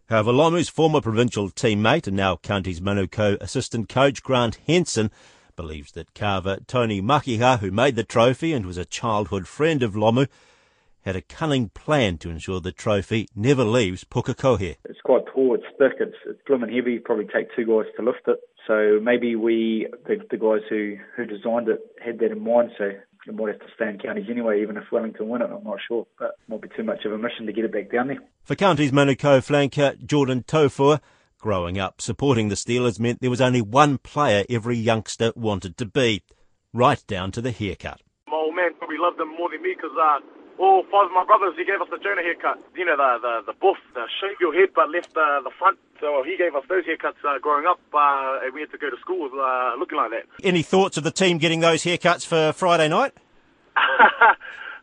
However, 0.07 0.31
Lomu's 0.31 0.69
former 0.69 1.01
provincial 1.01 1.49
teammate 1.49 2.05
and 2.05 2.15
now 2.15 2.35
Counties 2.35 2.81
Manukau 2.81 3.41
assistant 3.41 3.89
coach 3.89 4.21
Grant 4.21 4.59
Henson 4.67 5.09
believes 5.55 5.93
that 5.93 6.13
carver 6.13 6.59
Tony 6.67 7.01
Makiha, 7.01 7.57
who 7.57 7.71
made 7.71 7.95
the 7.95 8.03
trophy 8.03 8.53
and 8.53 8.67
was 8.67 8.77
a 8.77 8.85
childhood 8.85 9.47
friend 9.47 9.81
of 9.81 9.93
Lomu, 9.95 10.27
had 11.01 11.15
a 11.15 11.21
cunning 11.21 11.69
plan 11.69 12.19
to 12.19 12.29
ensure 12.29 12.61
the 12.61 12.71
trophy 12.71 13.27
never 13.35 13.63
leaves 13.63 14.03
Pukekohe. 14.03 14.75
It's 14.85 15.01
quite 15.01 15.25
tall, 15.33 15.55
it's 15.55 15.65
thick, 15.79 15.93
it's, 15.99 16.17
it's 16.27 16.41
blooming 16.45 16.75
heavy, 16.75 16.99
probably 16.99 17.25
take 17.25 17.47
two 17.55 17.65
guys 17.65 17.91
to 17.97 18.03
lift 18.03 18.27
it. 18.27 18.39
So 18.67 18.99
maybe 19.01 19.35
we, 19.35 19.87
the, 20.05 20.17
the 20.29 20.37
guys 20.37 20.61
who, 20.69 20.97
who 21.15 21.25
designed 21.25 21.67
it, 21.69 21.79
had 22.03 22.19
that 22.19 22.31
in 22.31 22.43
mind. 22.43 22.71
So 22.77 22.91
it 23.27 23.35
might 23.35 23.49
have 23.49 23.59
to 23.59 23.73
stay 23.75 23.89
in 23.89 23.99
counties 23.99 24.27
anyway, 24.29 24.61
even 24.61 24.77
if 24.77 24.83
Wellington 24.91 25.29
win 25.29 25.41
it. 25.41 25.49
I'm 25.51 25.63
not 25.63 25.79
sure, 25.87 26.07
but 26.19 26.35
it 26.39 26.49
might 26.49 26.61
be 26.61 26.69
too 26.75 26.83
much 26.83 27.05
of 27.05 27.11
a 27.11 27.17
mission 27.17 27.45
to 27.45 27.53
get 27.53 27.65
it 27.65 27.71
back 27.71 27.91
down 27.91 28.07
there. 28.07 28.19
For 28.43 28.55
counties 28.55 28.91
Manukau 28.91 29.39
flanker 29.45 30.03
Jordan 30.03 30.43
Tofua, 30.43 30.99
growing 31.39 31.77
up 31.77 32.01
supporting 32.01 32.49
the 32.49 32.55
Steelers 32.55 32.99
meant 32.99 33.21
there 33.21 33.29
was 33.29 33.41
only 33.41 33.61
one 33.61 33.97
player 33.99 34.45
every 34.49 34.77
youngster 34.77 35.31
wanted 35.35 35.77
to 35.77 35.85
be, 35.85 36.23
right 36.73 37.03
down 37.07 37.31
to 37.31 37.41
the 37.41 37.51
haircut. 37.51 38.01
My 38.27 38.37
old 38.37 38.55
man 38.55 38.73
probably 38.77 38.97
loved 38.99 39.19
them 39.19 39.29
more 39.37 39.49
than 39.49 39.61
me 39.61 39.75
because 39.75 39.95
uh, 39.99 40.19
all 40.57 40.83
five 40.91 41.07
of 41.07 41.13
my 41.13 41.25
brothers, 41.25 41.55
he 41.57 41.65
gave 41.65 41.81
us 41.81 41.87
the 41.91 41.97
Jonah 41.97 42.21
haircut. 42.21 42.59
You 42.75 42.85
know, 42.85 42.97
the 42.97 43.19
the, 43.21 43.51
the 43.51 43.55
buff, 43.59 43.77
the 43.93 44.05
shave 44.21 44.37
your 44.39 44.53
head 44.53 44.69
but 44.75 44.89
left 44.89 45.15
uh, 45.15 45.41
the 45.43 45.51
front. 45.57 45.77
So 45.99 46.23
he 46.23 46.37
gave 46.37 46.55
us 46.55 46.63
those 46.67 46.83
haircuts 46.83 47.19
uh, 47.23 47.39
growing 47.39 47.65
up, 47.65 47.79
uh, 47.93 48.43
and 48.43 48.53
we 48.53 48.61
had 48.61 48.71
to 48.71 48.77
go 48.77 48.89
to 48.89 48.97
school 48.99 49.23
with, 49.23 49.33
uh, 49.33 49.75
looking 49.79 49.97
like 49.97 50.11
that. 50.11 50.25
Any 50.43 50.61
thoughts 50.61 50.97
of 50.97 51.03
the 51.03 51.11
team 51.11 51.37
getting 51.37 51.61
those 51.61 51.83
haircuts 51.83 52.25
for 52.25 52.51
Friday 52.53 52.89
night? 52.89 53.13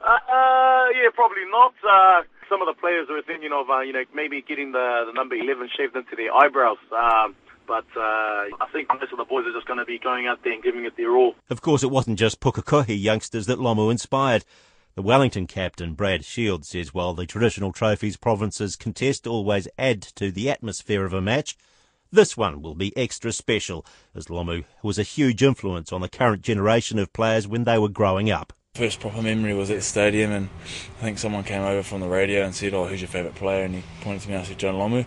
Uh, 0.03 0.91
yeah, 0.99 1.09
probably 1.15 1.45
not. 1.51 1.75
Uh, 1.87 2.23
some 2.49 2.61
of 2.61 2.67
the 2.67 2.79
players 2.79 3.07
were 3.09 3.23
thinking 3.23 3.53
of, 3.53 3.71
uh, 3.71 3.81
you 3.81 3.93
know, 3.93 4.03
maybe 4.15 4.43
getting 4.43 4.73
the, 4.73 5.05
the 5.07 5.13
number 5.13 5.35
11 5.35 5.71
shaved 5.77 5.95
into 5.97 6.17
their 6.17 6.35
eyebrows. 6.35 6.79
Um, 6.91 7.37
but 7.67 7.87
uh, 7.97 8.51
I 8.61 8.67
think 8.73 8.89
most 8.89 9.13
of 9.13 9.19
the 9.19 9.25
boys 9.25 9.47
are 9.47 9.53
just 9.53 9.67
going 9.67 9.79
to 9.79 9.85
be 9.85 9.99
going 9.99 10.27
out 10.27 10.43
there 10.43 10.53
and 10.53 10.63
giving 10.63 10.85
it 10.85 10.97
their 10.97 11.13
all. 11.13 11.35
Of 11.49 11.63
course, 11.63 11.83
it 11.83 11.91
wasn't 11.91 12.19
just 12.19 12.41
Pukekohe 12.41 13.01
youngsters 13.01 13.47
that 13.47 13.59
Lomu 13.59 13.91
inspired. 13.91 14.45
The 14.95 15.01
Wellington 15.01 15.47
captain, 15.47 15.95
Brad 15.95 16.23
Shield, 16.23 16.67
says 16.67 16.93
while 16.93 17.15
the 17.15 17.25
traditional 17.25 17.73
trophies 17.73 18.19
provinces 18.19 18.77
contest 18.77 19.27
always 19.27 19.67
add 19.79 20.03
to 20.17 20.31
the 20.31 20.51
atmosphere 20.51 21.07
of 21.07 21.15
a 21.15 21.23
match, 21.23 21.57
this 22.11 22.37
one 22.37 22.61
will 22.61 22.75
be 22.75 22.95
extra 22.95 23.33
special, 23.33 23.87
as 24.15 24.27
Lomu 24.27 24.65
was 24.83 24.99
a 24.99 25.03
huge 25.03 25.43
influence 25.43 25.95
on 25.95 26.03
the 26.03 26.11
current 26.11 26.43
generation 26.43 26.99
of 26.99 27.11
players 27.15 27.49
when 27.49 27.65
they 27.65 27.79
were 27.79 27.89
growing 27.89 28.31
up. 28.31 28.53
First 28.75 29.01
proper 29.01 29.23
memory 29.23 29.55
was 29.55 29.71
at 29.71 29.77
the 29.77 29.83
stadium, 29.83 30.31
and 30.31 30.51
I 30.99 31.05
think 31.05 31.19
someone 31.19 31.45
came 31.45 31.63
over 31.63 31.83
from 31.83 32.01
the 32.01 32.09
radio 32.09 32.45
and 32.45 32.55
said, 32.55 32.75
"Oh, 32.75 32.85
who's 32.85 33.01
your 33.01 33.09
favourite 33.09 33.35
player?" 33.35 33.65
And 33.65 33.77
he 33.77 33.83
pointed 34.03 34.23
to 34.25 34.29
me. 34.29 34.37
I 34.37 34.45
said, 34.45 34.59
"John 34.59 34.75
Lomu." 34.75 35.07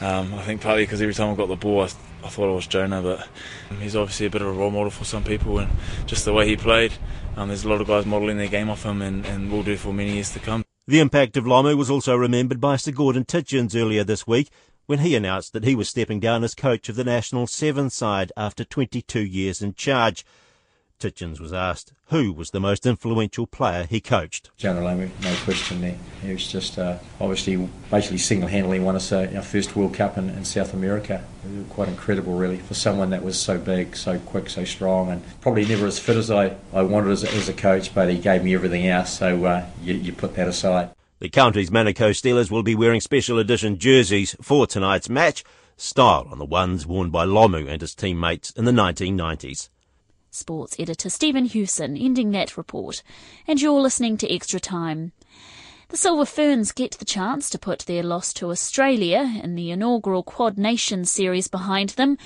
Um, 0.00 0.34
I 0.34 0.42
think 0.42 0.60
partly 0.60 0.84
because 0.84 1.02
every 1.02 1.14
time 1.14 1.32
I 1.32 1.34
got 1.34 1.48
the 1.48 1.56
ball, 1.56 1.82
I, 1.82 1.84
I, 2.24 2.28
thought 2.28 2.50
it 2.50 2.54
was 2.54 2.66
Jonah, 2.68 3.02
but 3.02 3.28
he's 3.80 3.94
obviously 3.96 4.26
a 4.26 4.30
bit 4.30 4.42
of 4.42 4.48
a 4.48 4.52
role 4.52 4.70
model 4.70 4.90
for 4.90 5.04
some 5.04 5.24
people, 5.24 5.58
and 5.58 5.70
just 6.06 6.24
the 6.24 6.32
way 6.32 6.48
he 6.48 6.56
played, 6.56 6.92
um, 7.36 7.48
there's 7.48 7.64
a 7.64 7.68
lot 7.68 7.80
of 7.80 7.86
guys 7.86 8.06
modelling 8.06 8.38
their 8.38 8.48
game 8.48 8.70
off 8.70 8.84
him, 8.84 9.02
and, 9.02 9.24
and 9.26 9.50
will 9.50 9.62
do 9.62 9.76
for 9.76 9.92
many 9.92 10.14
years 10.14 10.32
to 10.32 10.38
come. 10.38 10.64
The 10.86 11.00
impact 11.00 11.36
of 11.36 11.44
Lomu 11.44 11.76
was 11.76 11.90
also 11.90 12.14
remembered 12.14 12.60
by 12.60 12.76
Sir 12.76 12.92
Gordon 12.92 13.24
Tietjens 13.24 13.74
earlier 13.74 14.04
this 14.04 14.26
week 14.26 14.50
when 14.86 14.98
he 14.98 15.14
announced 15.14 15.52
that 15.54 15.64
he 15.64 15.74
was 15.74 15.88
stepping 15.88 16.20
down 16.20 16.44
as 16.44 16.54
coach 16.54 16.88
of 16.88 16.96
the 16.96 17.04
national 17.04 17.46
seven 17.46 17.88
side 17.88 18.32
after 18.36 18.64
22 18.64 19.20
years 19.20 19.62
in 19.62 19.74
charge. 19.74 20.24
Tietjens 20.98 21.40
was 21.40 21.52
asked 21.52 21.92
who 22.08 22.32
was 22.32 22.50
the 22.50 22.60
most 22.60 22.86
influential 22.86 23.46
player 23.46 23.84
he 23.84 24.00
coached. 24.00 24.50
Jonah 24.56 24.80
Lomu, 24.80 25.10
no 25.22 25.34
question 25.44 25.80
there. 25.80 25.96
He 26.22 26.32
was 26.32 26.50
just 26.50 26.78
uh, 26.78 26.98
obviously 27.20 27.56
basically 27.90 28.18
single-handedly 28.18 28.80
won 28.80 28.96
us 28.96 29.10
uh, 29.10 29.30
our 29.34 29.42
first 29.42 29.74
World 29.74 29.94
Cup 29.94 30.18
in, 30.18 30.30
in 30.30 30.44
South 30.44 30.74
America. 30.74 31.24
Quite 31.70 31.88
incredible, 31.88 32.34
really, 32.34 32.58
for 32.58 32.74
someone 32.74 33.10
that 33.10 33.24
was 33.24 33.38
so 33.38 33.58
big, 33.58 33.96
so 33.96 34.18
quick, 34.18 34.48
so 34.50 34.64
strong, 34.64 35.10
and 35.10 35.22
probably 35.40 35.64
never 35.64 35.86
as 35.86 35.98
fit 35.98 36.16
as 36.16 36.30
I, 36.30 36.56
I 36.72 36.82
wanted 36.82 37.10
as, 37.10 37.24
as 37.24 37.48
a 37.48 37.54
coach, 37.54 37.94
but 37.94 38.08
he 38.08 38.18
gave 38.18 38.44
me 38.44 38.54
everything 38.54 38.86
else, 38.86 39.18
so 39.18 39.44
uh, 39.44 39.66
you, 39.82 39.94
you 39.94 40.12
put 40.12 40.34
that 40.36 40.48
aside. 40.48 40.90
The 41.18 41.28
county's 41.28 41.70
Manukau 41.70 42.10
Steelers 42.10 42.50
will 42.50 42.62
be 42.62 42.74
wearing 42.74 43.00
special 43.00 43.38
edition 43.38 43.78
jerseys 43.78 44.36
for 44.42 44.66
tonight's 44.66 45.08
match, 45.08 45.42
style 45.76 46.28
on 46.30 46.38
the 46.38 46.44
ones 46.44 46.86
worn 46.86 47.10
by 47.10 47.24
Lomu 47.24 47.68
and 47.68 47.80
his 47.80 47.94
teammates 47.94 48.50
in 48.50 48.66
the 48.66 48.72
1990s. 48.72 49.70
Sports 50.34 50.76
editor 50.78 51.08
Stephen 51.08 51.44
Hewson 51.44 51.96
ending 51.96 52.32
that 52.32 52.56
report. 52.56 53.02
And 53.46 53.62
you're 53.62 53.80
listening 53.80 54.16
to 54.18 54.34
Extra 54.34 54.58
Time. 54.58 55.12
The 55.88 55.96
Silver 55.96 56.24
Ferns 56.24 56.72
get 56.72 56.92
the 56.92 57.04
chance 57.04 57.48
to 57.50 57.58
put 57.58 57.80
their 57.80 58.02
loss 58.02 58.32
to 58.34 58.50
Australia 58.50 59.40
in 59.42 59.54
the 59.54 59.70
inaugural 59.70 60.22
Quad 60.22 60.58
Nations 60.58 61.10
series 61.10 61.46
behind 61.46 61.90
them 61.90 62.18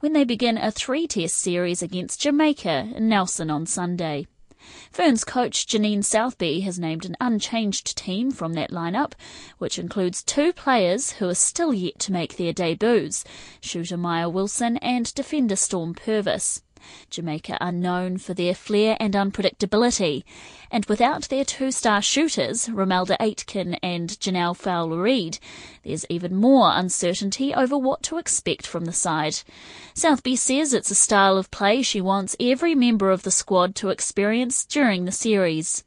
when 0.00 0.12
they 0.12 0.24
begin 0.24 0.58
a 0.58 0.70
three 0.70 1.06
test 1.06 1.36
series 1.36 1.80
against 1.80 2.20
Jamaica 2.20 2.90
in 2.94 3.08
Nelson 3.08 3.50
on 3.50 3.66
Sunday. 3.66 4.26
Ferns 4.90 5.24
coach 5.24 5.66
Janine 5.66 6.02
Southby 6.02 6.62
has 6.62 6.78
named 6.78 7.04
an 7.04 7.16
unchanged 7.20 7.96
team 7.96 8.30
from 8.30 8.54
that 8.54 8.70
lineup, 8.70 9.12
which 9.58 9.78
includes 9.78 10.22
two 10.22 10.52
players 10.52 11.12
who 11.12 11.28
are 11.28 11.34
still 11.34 11.72
yet 11.72 11.98
to 12.00 12.12
make 12.12 12.36
their 12.36 12.52
debuts, 12.52 13.24
shooter 13.60 13.96
Maya 13.96 14.28
Wilson 14.28 14.76
and 14.78 15.14
defender 15.14 15.56
Storm 15.56 15.94
Purvis. 15.94 16.63
Jamaica 17.10 17.56
are 17.60 17.72
known 17.72 18.18
for 18.18 18.34
their 18.34 18.54
flair 18.54 18.96
and 19.00 19.14
unpredictability, 19.14 20.24
and 20.70 20.84
without 20.86 21.28
their 21.28 21.44
two 21.44 21.70
star 21.70 22.02
shooters, 22.02 22.68
Romelda 22.68 23.16
Aitken 23.20 23.74
and 23.82 24.10
Jhaniele 24.10 24.56
Fowler 24.56 25.00
Reid, 25.00 25.38
there's 25.82 26.06
even 26.08 26.34
more 26.34 26.70
uncertainty 26.72 27.54
over 27.54 27.76
what 27.78 28.02
to 28.04 28.18
expect 28.18 28.66
from 28.66 28.84
the 28.84 28.92
side. 28.92 29.40
Southby 29.94 30.36
says 30.36 30.72
it's 30.72 30.90
a 30.90 30.94
style 30.94 31.36
of 31.36 31.50
play 31.50 31.82
she 31.82 32.00
wants 32.00 32.36
every 32.40 32.74
member 32.74 33.10
of 33.10 33.22
the 33.22 33.30
squad 33.30 33.74
to 33.76 33.90
experience 33.90 34.64
during 34.64 35.04
the 35.04 35.12
series. 35.12 35.84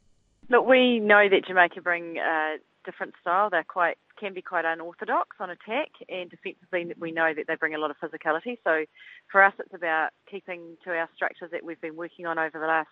Look, 0.48 0.66
we 0.66 0.98
know 0.98 1.28
that 1.28 1.46
Jamaica 1.46 1.82
bring 1.82 2.16
a 2.16 2.56
different 2.84 3.14
style. 3.20 3.50
They're 3.50 3.64
quite 3.64 3.98
can 4.18 4.34
be 4.34 4.42
quite 4.42 4.64
unorthodox 4.64 5.36
on 5.40 5.50
attack, 5.50 5.88
and 6.08 6.30
defensively 6.30 6.94
we 6.98 7.12
know 7.12 7.32
that 7.34 7.46
they 7.46 7.54
bring 7.56 7.74
a 7.74 7.78
lot 7.78 7.90
of 7.90 7.96
physicality. 7.98 8.58
So 8.64 8.84
for 9.30 9.42
us, 9.42 9.54
it's 9.58 9.74
about 9.74 10.10
keeping 10.30 10.76
to 10.84 10.90
our 10.90 11.08
structures 11.14 11.50
that 11.52 11.64
we've 11.64 11.80
been 11.80 11.96
working 11.96 12.26
on 12.26 12.38
over 12.38 12.58
the 12.58 12.66
last 12.66 12.88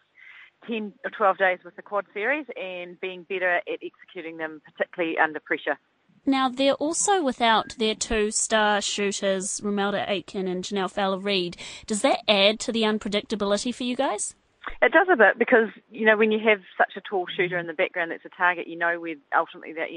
10 0.68 0.92
or 1.04 1.10
12 1.10 1.38
days 1.38 1.58
with 1.64 1.76
the 1.76 1.82
quad 1.82 2.06
series 2.14 2.46
and 2.56 2.98
being 3.00 3.24
better 3.28 3.56
at 3.56 3.64
executing 3.68 4.36
them, 4.36 4.62
particularly 4.64 5.16
under 5.18 5.40
pressure. 5.40 5.78
Now, 6.24 6.48
they're 6.48 6.74
also 6.74 7.22
without 7.22 7.76
their 7.78 7.94
two 7.94 8.32
star 8.32 8.80
shooters, 8.80 9.60
Romelda 9.60 10.08
Aitken 10.08 10.48
and 10.48 10.64
Jhaniele 10.64 10.90
Fowler 10.90 11.18
Reid. 11.18 11.56
Does 11.86 12.02
that 12.02 12.18
add 12.26 12.58
to 12.60 12.72
the 12.72 12.82
unpredictability 12.82 13.72
for 13.72 13.84
you 13.84 13.94
guys? 13.94 14.34
It 14.82 14.90
does 14.90 15.06
a 15.12 15.16
bit 15.16 15.38
because, 15.38 15.68
you 15.92 16.04
know, 16.04 16.16
when 16.16 16.32
you 16.32 16.40
have 16.40 16.58
such 16.76 16.96
a 16.96 17.00
tall 17.00 17.26
shooter 17.36 17.56
in 17.56 17.68
the 17.68 17.72
background 17.72 18.10
that's 18.10 18.24
a 18.24 18.36
target, 18.36 18.66
you 18.66 18.76
know 18.76 18.98
where 18.98 19.14
ultimately 19.36 19.72
that 19.74 19.88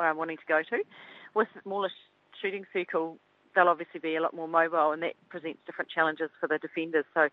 you 0.00 0.06
are 0.06 0.14
wanting 0.14 0.36
to 0.36 0.42
go 0.48 0.62
to. 0.70 0.82
With 1.34 1.48
the 1.54 1.60
smaller 1.62 1.90
shooting 2.40 2.64
circle, 2.72 3.18
they'll 3.54 3.68
obviously 3.68 4.00
be 4.00 4.16
a 4.16 4.20
lot 4.20 4.34
more 4.34 4.48
mobile, 4.48 4.92
and 4.92 5.02
that 5.02 5.14
presents 5.28 5.60
different 5.66 5.90
challenges 5.90 6.30
for 6.40 6.48
the 6.48 6.58
defenders. 6.58 7.04
So, 7.14 7.28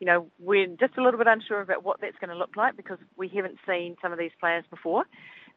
you 0.00 0.06
know, 0.06 0.26
we're 0.38 0.66
just 0.66 0.96
a 0.96 1.02
little 1.02 1.18
bit 1.18 1.26
unsure 1.26 1.60
about 1.60 1.84
what 1.84 2.00
that's 2.00 2.16
going 2.20 2.30
to 2.30 2.36
look 2.36 2.56
like 2.56 2.76
because 2.76 2.98
we 3.16 3.28
haven't 3.28 3.58
seen 3.66 3.96
some 4.02 4.12
of 4.12 4.18
these 4.18 4.30
players 4.40 4.64
before. 4.70 5.04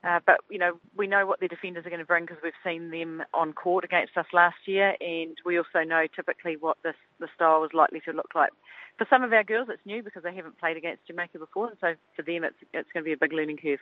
Uh, 0.03 0.19
but 0.25 0.37
you 0.49 0.57
know, 0.57 0.79
we 0.97 1.05
know 1.05 1.27
what 1.27 1.39
their 1.39 1.47
defenders 1.47 1.85
are 1.85 1.89
going 1.91 1.99
to 1.99 2.05
bring 2.05 2.25
because 2.25 2.41
we've 2.43 2.53
seen 2.65 2.89
them 2.89 3.21
on 3.35 3.53
court 3.53 3.83
against 3.85 4.17
us 4.17 4.25
last 4.33 4.57
year, 4.65 4.95
and 4.99 5.37
we 5.45 5.57
also 5.57 5.83
know 5.85 6.05
typically 6.15 6.57
what 6.59 6.77
the 6.83 6.93
style 7.35 7.63
is 7.63 7.69
likely 7.73 7.99
to 7.99 8.11
look 8.11 8.31
like. 8.33 8.49
For 8.97 9.05
some 9.11 9.21
of 9.23 9.31
our 9.31 9.43
girls, 9.43 9.67
it's 9.69 9.85
new 9.85 10.01
because 10.01 10.23
they 10.23 10.35
haven't 10.35 10.59
played 10.59 10.75
against 10.75 11.05
Jamaica 11.05 11.37
before, 11.37 11.69
and 11.69 11.77
so 11.79 11.93
for 12.15 12.23
them, 12.23 12.43
it's 12.43 12.57
it's 12.73 12.89
going 12.91 13.03
to 13.03 13.09
be 13.09 13.13
a 13.13 13.17
big 13.17 13.31
learning 13.31 13.57
curve 13.57 13.79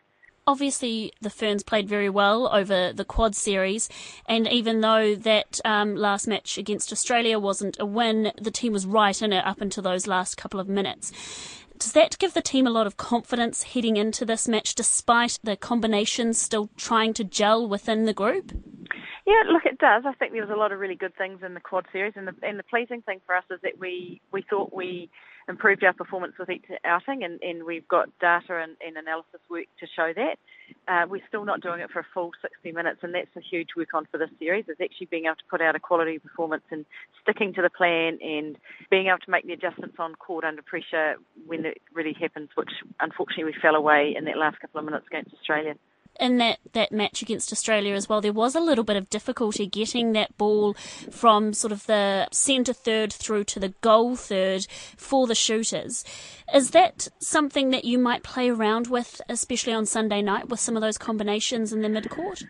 obviously 0.49 1.13
the 1.21 1.29
Ferns 1.29 1.61
played 1.61 1.87
very 1.87 2.09
well 2.09 2.49
over 2.51 2.91
the 2.91 3.05
quad 3.05 3.35
series, 3.35 3.87
and 4.25 4.47
even 4.47 4.81
though 4.81 5.13
that 5.13 5.61
um, 5.63 5.95
last 5.95 6.27
match 6.27 6.57
against 6.57 6.91
Australia 6.91 7.37
wasn't 7.37 7.79
a 7.79 7.85
win, 7.85 8.31
the 8.41 8.49
team 8.49 8.73
was 8.73 8.87
right 8.87 9.21
in 9.21 9.31
it 9.31 9.45
up 9.45 9.61
until 9.61 9.83
those 9.83 10.07
last 10.07 10.37
couple 10.37 10.59
of 10.59 10.67
minutes. 10.67 11.11
Does 11.77 11.91
that 11.91 12.17
give 12.17 12.33
the 12.33 12.41
team 12.41 12.65
a 12.65 12.71
lot 12.71 12.87
of 12.87 12.97
confidence 12.97 13.61
heading 13.61 13.95
into 13.95 14.25
this 14.25 14.47
match, 14.47 14.73
despite 14.73 15.37
the 15.43 15.55
combinations 15.55 16.41
still 16.41 16.71
trying 16.75 17.13
to 17.13 17.23
gel 17.23 17.69
within 17.69 18.05
the 18.05 18.13
group? 18.13 18.51
Yeah, 19.27 19.43
look, 19.51 19.65
it 19.65 19.77
does. 19.77 20.03
I 20.07 20.13
think 20.13 20.31
there 20.31 20.41
was 20.41 20.49
a 20.49 20.59
lot 20.59 20.71
of 20.71 20.79
really 20.79 20.95
good 20.95 21.15
things 21.15 21.41
in 21.45 21.53
the 21.53 21.59
quad 21.59 21.85
series, 21.91 22.13
and 22.15 22.27
the 22.27 22.33
and 22.41 22.57
the 22.57 22.63
pleasing 22.63 23.03
thing 23.03 23.21
for 23.27 23.35
us 23.35 23.43
is 23.51 23.59
that 23.61 23.77
we 23.77 24.19
we 24.31 24.43
thought 24.49 24.73
we 24.73 25.11
improved 25.49 25.83
our 25.83 25.93
performance 25.93 26.33
with 26.39 26.49
each 26.49 26.65
outing, 26.85 27.23
and, 27.23 27.41
and 27.41 27.63
we've 27.63 27.87
got 27.87 28.07
data 28.19 28.61
and, 28.61 28.77
and 28.85 28.95
analysis 28.95 29.41
work 29.49 29.65
to 29.79 29.87
show 29.95 30.13
that. 30.15 30.37
Uh, 30.87 31.05
we're 31.09 31.25
still 31.27 31.43
not 31.43 31.61
doing 31.61 31.81
it 31.81 31.89
for 31.91 31.99
a 31.99 32.05
full 32.13 32.31
60 32.41 32.71
minutes, 32.71 32.99
and 33.01 33.13
that's 33.13 33.35
a 33.35 33.41
huge 33.41 33.69
work 33.75 33.93
on 33.93 34.07
for 34.11 34.17
this 34.19 34.29
series, 34.37 34.65
is 34.69 34.77
actually 34.81 35.07
being 35.07 35.25
able 35.25 35.35
to 35.35 35.43
put 35.49 35.61
out 35.61 35.75
a 35.75 35.79
quality 35.79 36.19
performance 36.19 36.63
and 36.69 36.85
sticking 37.21 37.53
to 37.53 37.61
the 37.61 37.69
plan 37.69 38.19
and 38.21 38.57
being 38.91 39.07
able 39.07 39.17
to 39.17 39.31
make 39.31 39.45
the 39.45 39.53
adjustments 39.53 39.95
on 39.97 40.15
court 40.15 40.45
under 40.45 40.61
pressure 40.61 41.15
when 41.47 41.65
it 41.65 41.81
really 41.93 42.13
happens, 42.13 42.49
which 42.55 42.69
unfortunately 42.99 43.45
we 43.45 43.55
fell 43.59 43.75
away 43.75 44.13
in 44.15 44.25
that 44.25 44.37
last 44.37 44.59
couple 44.59 44.79
of 44.79 44.85
minutes 44.85 45.07
against 45.07 45.33
Australia 45.33 45.73
in 46.19 46.37
that, 46.37 46.59
that 46.73 46.91
match 46.91 47.21
against 47.21 47.51
Australia 47.51 47.93
as 47.93 48.09
well, 48.09 48.21
there 48.21 48.33
was 48.33 48.55
a 48.55 48.59
little 48.59 48.83
bit 48.83 48.97
of 48.97 49.09
difficulty 49.09 49.65
getting 49.65 50.11
that 50.13 50.37
ball 50.37 50.73
from 51.11 51.53
sort 51.53 51.71
of 51.71 51.85
the 51.85 52.27
centre 52.31 52.73
third 52.73 53.11
through 53.13 53.45
to 53.45 53.59
the 53.59 53.73
goal 53.81 54.15
third 54.15 54.67
for 54.97 55.27
the 55.27 55.35
shooters. 55.35 56.03
Is 56.53 56.71
that 56.71 57.07
something 57.19 57.69
that 57.71 57.85
you 57.85 57.97
might 57.97 58.23
play 58.23 58.49
around 58.49 58.87
with, 58.87 59.21
especially 59.29 59.73
on 59.73 59.85
Sunday 59.85 60.21
night, 60.21 60.49
with 60.49 60.59
some 60.59 60.75
of 60.75 60.81
those 60.81 60.97
combinations 60.97 61.71
in 61.71 61.81
the 61.81 61.89
midcourt? 61.89 62.43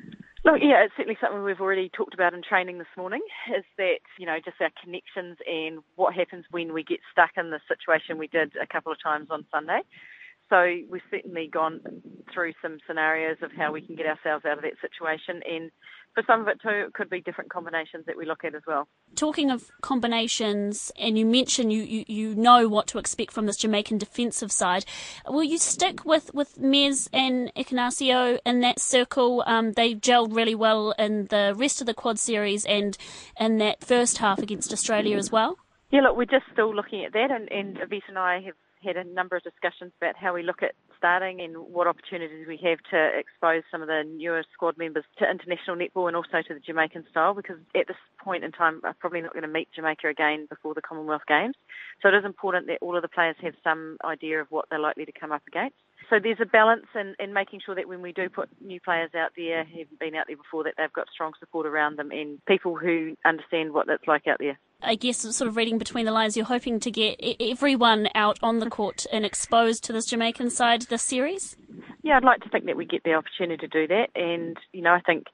Look, 0.45 0.61
yeah, 0.61 0.85
it's 0.85 0.93
certainly 0.95 1.17
something 1.19 1.43
we've 1.43 1.59
already 1.59 1.89
talked 1.89 2.13
about 2.13 2.33
in 2.33 2.41
training 2.41 2.77
this 2.77 2.87
morning. 2.95 3.21
Is 3.55 3.65
that 3.77 3.99
you 4.17 4.25
know 4.25 4.37
just 4.43 4.55
our 4.61 4.69
connections 4.81 5.37
and 5.45 5.79
what 5.95 6.15
happens 6.15 6.45
when 6.49 6.73
we 6.73 6.83
get 6.83 6.99
stuck 7.11 7.31
in 7.35 7.51
the 7.51 7.59
situation 7.67 8.17
we 8.17 8.27
did 8.27 8.53
a 8.55 8.65
couple 8.65 8.91
of 8.91 8.97
times 9.03 9.27
on 9.29 9.45
Sunday. 9.51 9.81
So 10.49 10.77
we've 10.89 11.01
certainly 11.11 11.47
gone 11.51 11.81
through 12.33 12.53
some 12.61 12.79
scenarios 12.87 13.37
of 13.41 13.51
how 13.51 13.71
we 13.71 13.81
can 13.81 13.95
get 13.95 14.05
ourselves 14.05 14.45
out 14.45 14.57
of 14.57 14.63
that 14.63 14.73
situation, 14.81 15.41
and 15.47 15.71
for 16.15 16.23
some 16.25 16.41
of 16.41 16.47
it 16.47 16.59
too, 16.61 16.85
it 16.87 16.93
could 16.93 17.09
be 17.09 17.21
different 17.21 17.51
combinations 17.51 18.05
that 18.07 18.17
we 18.17 18.25
look 18.25 18.43
at 18.43 18.55
as 18.55 18.63
well. 18.65 18.87
Talking 19.15 19.51
of 19.51 19.69
combinations, 19.81 20.91
and 20.99 21.17
you 21.19 21.25
mentioned 21.25 21.71
you, 21.71 21.83
you, 21.83 22.05
you 22.07 22.35
know 22.35 22.67
what 22.67 22.87
to 22.87 22.97
expect 22.97 23.31
from 23.31 23.45
this 23.45 23.57
Jamaican 23.57 23.99
defensive 23.99 24.51
side. 24.51 24.85
Will 25.27 25.43
you 25.43 25.59
stick 25.59 26.03
with, 26.05 26.33
with 26.33 26.59
Mes 26.59 27.09
and 27.13 27.53
Ekenasio 27.55 28.39
in 28.45 28.61
that 28.61 28.79
circle? 28.79 29.43
Um, 29.45 29.73
they 29.73 29.93
gelled 29.93 30.35
really 30.35 30.55
well 30.55 30.91
in 30.97 31.27
the 31.27 31.53
rest 31.55 31.79
of 31.79 31.85
the 31.87 31.93
quad 31.93 32.17
series 32.17 32.65
and 32.65 32.97
in 33.39 33.59
that 33.59 33.83
first 33.83 34.17
half 34.17 34.39
against 34.39 34.73
Australia 34.73 35.15
as 35.15 35.31
well. 35.31 35.57
Yeah, 35.91 36.01
look, 36.01 36.17
we're 36.17 36.25
just 36.25 36.45
still 36.51 36.75
looking 36.75 37.05
at 37.05 37.13
that, 37.13 37.29
and, 37.31 37.51
and 37.51 37.77
Avis 37.77 38.03
and 38.07 38.17
I 38.17 38.41
have 38.41 38.55
had 38.83 38.97
a 38.97 39.03
number 39.03 39.35
of 39.35 39.43
discussions 39.43 39.91
about 40.01 40.15
how 40.15 40.33
we 40.33 40.43
look 40.43 40.63
at 40.63 40.73
starting 40.97 41.41
and 41.41 41.57
what 41.57 41.87
opportunities 41.87 42.45
we 42.47 42.57
have 42.57 42.79
to 42.91 43.09
expose 43.17 43.63
some 43.71 43.81
of 43.81 43.87
the 43.87 44.03
newer 44.05 44.43
squad 44.53 44.77
members 44.77 45.05
to 45.17 45.29
international 45.29 45.77
netball 45.77 46.07
and 46.07 46.15
also 46.15 46.41
to 46.45 46.53
the 46.53 46.59
Jamaican 46.59 47.05
style 47.09 47.33
because 47.33 47.57
at 47.75 47.87
this 47.87 47.97
point 48.21 48.43
in 48.43 48.51
time 48.51 48.81
I'm 48.83 48.93
probably 48.99 49.21
not 49.21 49.33
going 49.33 49.43
to 49.43 49.49
meet 49.49 49.69
Jamaica 49.75 50.07
again 50.07 50.47
before 50.49 50.73
the 50.73 50.81
Commonwealth 50.81 51.23
Games. 51.27 51.55
So 52.01 52.09
it 52.09 52.15
is 52.15 52.25
important 52.25 52.67
that 52.67 52.79
all 52.81 52.95
of 52.95 53.01
the 53.01 53.07
players 53.07 53.35
have 53.41 53.53
some 53.63 53.97
idea 54.03 54.41
of 54.41 54.47
what 54.49 54.65
they're 54.69 54.79
likely 54.79 55.05
to 55.05 55.11
come 55.11 55.31
up 55.31 55.43
against. 55.47 55.75
So 56.09 56.17
there's 56.21 56.39
a 56.41 56.45
balance 56.45 56.87
in, 56.95 57.15
in 57.19 57.33
making 57.33 57.61
sure 57.65 57.75
that 57.75 57.87
when 57.87 58.01
we 58.01 58.11
do 58.11 58.29
put 58.29 58.49
new 58.61 58.79
players 58.79 59.11
out 59.15 59.31
there, 59.37 59.63
who've 59.63 59.99
been 59.99 60.15
out 60.15 60.25
there 60.27 60.37
before, 60.37 60.63
that 60.63 60.73
they've 60.77 60.91
got 60.91 61.07
strong 61.13 61.33
support 61.39 61.67
around 61.67 61.97
them 61.97 62.11
and 62.11 62.43
people 62.45 62.75
who 62.75 63.15
understand 63.25 63.73
what 63.73 63.87
that's 63.87 64.07
like 64.07 64.27
out 64.27 64.37
there. 64.39 64.57
I 64.81 64.95
guess, 64.95 65.17
sort 65.17 65.47
of 65.47 65.57
reading 65.57 65.77
between 65.77 66.05
the 66.05 66.11
lines, 66.11 66.37
you're 66.37 66.45
hoping 66.45 66.79
to 66.79 66.91
get 66.91 67.19
everyone 67.39 68.07
out 68.15 68.39
on 68.41 68.59
the 68.59 68.69
court 68.69 69.05
and 69.11 69.25
exposed 69.25 69.83
to 69.85 69.93
this 69.93 70.05
Jamaican 70.05 70.49
side 70.51 70.83
this 70.83 71.01
series? 71.01 71.57
Yeah, 72.01 72.17
I'd 72.17 72.23
like 72.23 72.41
to 72.41 72.49
think 72.49 72.65
that 72.65 72.77
we 72.77 72.85
get 72.85 73.03
the 73.03 73.13
opportunity 73.13 73.57
to 73.57 73.67
do 73.67 73.87
that. 73.87 74.09
And, 74.15 74.57
you 74.71 74.81
know, 74.81 74.93
I 74.93 75.01
think 75.01 75.25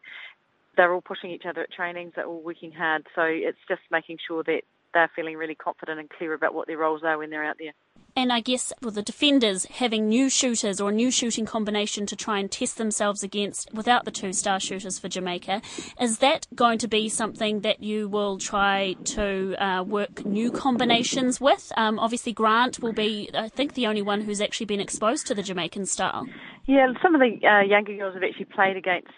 they're 0.76 0.94
all 0.94 1.02
pushing 1.02 1.32
each 1.32 1.46
other 1.48 1.62
at 1.62 1.72
trainings, 1.72 2.14
they're 2.16 2.26
all 2.26 2.42
working 2.42 2.72
hard. 2.72 3.06
So 3.14 3.22
it's 3.22 3.58
just 3.68 3.82
making 3.92 4.18
sure 4.28 4.44
that 4.44 4.62
they're 4.94 5.12
feeling 5.16 5.38
really 5.38 5.56
confident 5.56 6.00
and 6.00 6.10
clear 6.10 6.34
about 6.34 6.54
what 6.54 6.68
their 6.68 6.78
roles 6.78 7.04
are 7.04 7.18
when 7.18 7.30
they're 7.30 7.46
out 7.46 7.58
there. 7.60 7.74
And 8.18 8.32
I 8.32 8.40
guess 8.40 8.72
with 8.82 8.96
the 8.96 9.02
defenders 9.02 9.66
having 9.66 10.08
new 10.08 10.30
shooters 10.30 10.80
or 10.80 10.90
a 10.90 10.94
new 10.94 11.12
shooting 11.12 11.46
combination 11.46 12.06
to 12.06 12.16
try 12.16 12.40
and 12.40 12.50
test 12.50 12.78
themselves 12.78 13.24
against 13.24 13.74
without 13.74 14.06
the 14.06 14.12
two 14.12 14.32
star 14.32 14.58
shooters 14.58 14.98
for 14.98 15.10
Jamaica, 15.10 15.62
is 16.00 16.20
that 16.20 16.48
going 16.56 16.78
to 16.78 16.88
be 16.88 17.10
something 17.10 17.60
that 17.62 17.84
you 17.84 18.08
will 18.08 18.38
try 18.38 18.96
to 19.04 19.56
uh, 19.62 19.84
work 19.84 20.26
new 20.26 20.50
combinations 20.50 21.42
with? 21.42 21.74
Um, 21.76 22.00
obviously, 22.00 22.32
Grant 22.32 22.82
will 22.82 22.94
be, 22.94 23.30
I 23.34 23.50
think, 23.50 23.74
the 23.74 23.86
only 23.86 24.02
one 24.02 24.22
who's 24.22 24.40
actually 24.40 24.68
been 24.68 24.80
exposed 24.80 25.28
to 25.28 25.36
the 25.36 25.44
Jamaican 25.44 25.86
style. 25.86 26.26
Yeah, 26.68 26.94
some 27.04 27.16
of 27.16 27.22
the 27.22 27.46
uh, 27.46 27.62
younger 27.62 27.98
girls 27.98 28.14
have 28.14 28.24
actually 28.24 28.46
played 28.46 28.78
against 28.78 29.12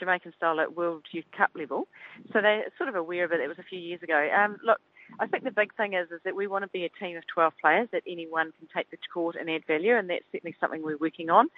Jamaican 0.00 0.32
style 0.36 0.58
at 0.58 0.76
World 0.76 1.04
Youth 1.12 1.24
Cup 1.36 1.50
level, 1.54 1.86
so 2.32 2.40
they're 2.42 2.64
sort 2.76 2.88
of 2.88 2.96
aware 2.96 3.24
of 3.24 3.30
it. 3.30 3.40
It 3.40 3.48
was 3.48 3.58
a 3.60 3.62
few 3.62 3.78
years 3.78 4.02
ago. 4.02 4.28
Um, 4.36 4.58
look, 4.64 4.78
I 5.18 5.26
think 5.26 5.44
the 5.44 5.50
big 5.50 5.74
thing 5.74 5.94
is 5.94 6.10
is 6.10 6.20
that 6.24 6.36
we 6.36 6.46
want 6.46 6.62
to 6.62 6.68
be 6.68 6.84
a 6.84 6.88
team 6.88 7.16
of 7.16 7.24
12 7.32 7.52
players 7.60 7.88
that 7.92 8.02
anyone 8.06 8.52
can 8.58 8.68
take 8.74 8.90
the 8.90 8.96
court 9.12 9.36
and 9.38 9.50
add 9.50 9.66
value, 9.66 9.96
and 9.96 10.08
that's 10.08 10.24
certainly 10.32 10.56
something 10.60 10.82
we're 10.82 10.96
working 10.96 11.30
on. 11.30 11.48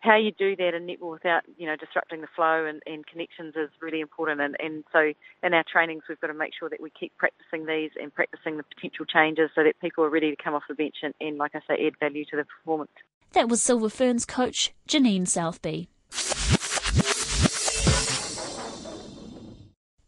How 0.00 0.16
you 0.16 0.30
do 0.30 0.54
that 0.56 0.74
in 0.74 0.86
netball 0.86 1.12
without 1.12 1.42
you 1.56 1.66
know 1.66 1.76
disrupting 1.76 2.20
the 2.20 2.28
flow 2.36 2.66
and, 2.66 2.82
and 2.86 3.06
connections 3.06 3.54
is 3.56 3.70
really 3.80 4.00
important. 4.00 4.40
And, 4.40 4.56
and 4.60 4.84
so 4.92 5.12
in 5.42 5.54
our 5.54 5.64
trainings, 5.70 6.04
we've 6.08 6.20
got 6.20 6.28
to 6.28 6.34
make 6.34 6.52
sure 6.58 6.68
that 6.68 6.80
we 6.80 6.90
keep 6.90 7.16
practicing 7.16 7.66
these 7.66 7.90
and 8.00 8.14
practicing 8.14 8.56
the 8.56 8.62
potential 8.62 9.04
changes 9.06 9.50
so 9.54 9.64
that 9.64 9.80
people 9.80 10.04
are 10.04 10.10
ready 10.10 10.30
to 10.34 10.42
come 10.42 10.54
off 10.54 10.62
the 10.68 10.74
bench 10.74 10.96
and, 11.02 11.14
and 11.20 11.38
like 11.38 11.54
I 11.54 11.60
say, 11.66 11.86
add 11.86 11.98
value 11.98 12.24
to 12.26 12.36
the 12.36 12.44
performance. 12.44 12.92
That 13.32 13.48
was 13.48 13.62
Silver 13.62 13.90
Ferns 13.90 14.24
coach 14.24 14.72
Janine 14.88 15.22
Southby. 15.22 15.88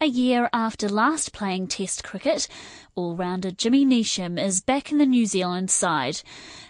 A 0.02 0.06
year 0.06 0.48
after 0.54 0.88
last 0.88 1.34
playing 1.34 1.66
Test 1.66 2.02
cricket, 2.02 2.48
all-rounder 2.94 3.50
Jimmy 3.50 3.84
Neesham 3.84 4.38
is 4.38 4.60
back 4.60 4.90
in 4.90 4.98
the 4.98 5.06
New 5.06 5.26
Zealand 5.26 5.70
side. 5.70 6.22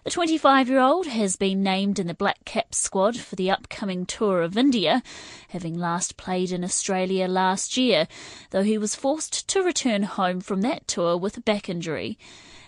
The 0.05 0.11
25-year-old 0.11 1.07
has 1.07 1.37
been 1.37 1.63
named 1.63 1.99
in 1.99 2.07
the 2.07 2.15
Black 2.15 2.45
Caps 2.45 2.79
squad 2.79 3.17
for 3.17 3.37
the 3.37 3.51
upcoming 3.51 4.07
tour 4.07 4.43
of 4.43 4.57
India, 4.57 5.03
having 5.49 5.79
last 5.79 6.17
played 6.17 6.53
in 6.53 6.65
Australia 6.65 7.29
last 7.29 7.77
year, 7.77 8.09
though 8.51 8.63
he 8.63 8.79
was 8.79 8.95
forced 8.95 9.49
to 9.49 9.63
return 9.63 10.03
home 10.03 10.41
from 10.41 10.61
that 10.63 10.87
tour 10.87 11.17
with 11.17 11.37
a 11.37 11.41
back 11.41 11.69
injury. 11.69 12.19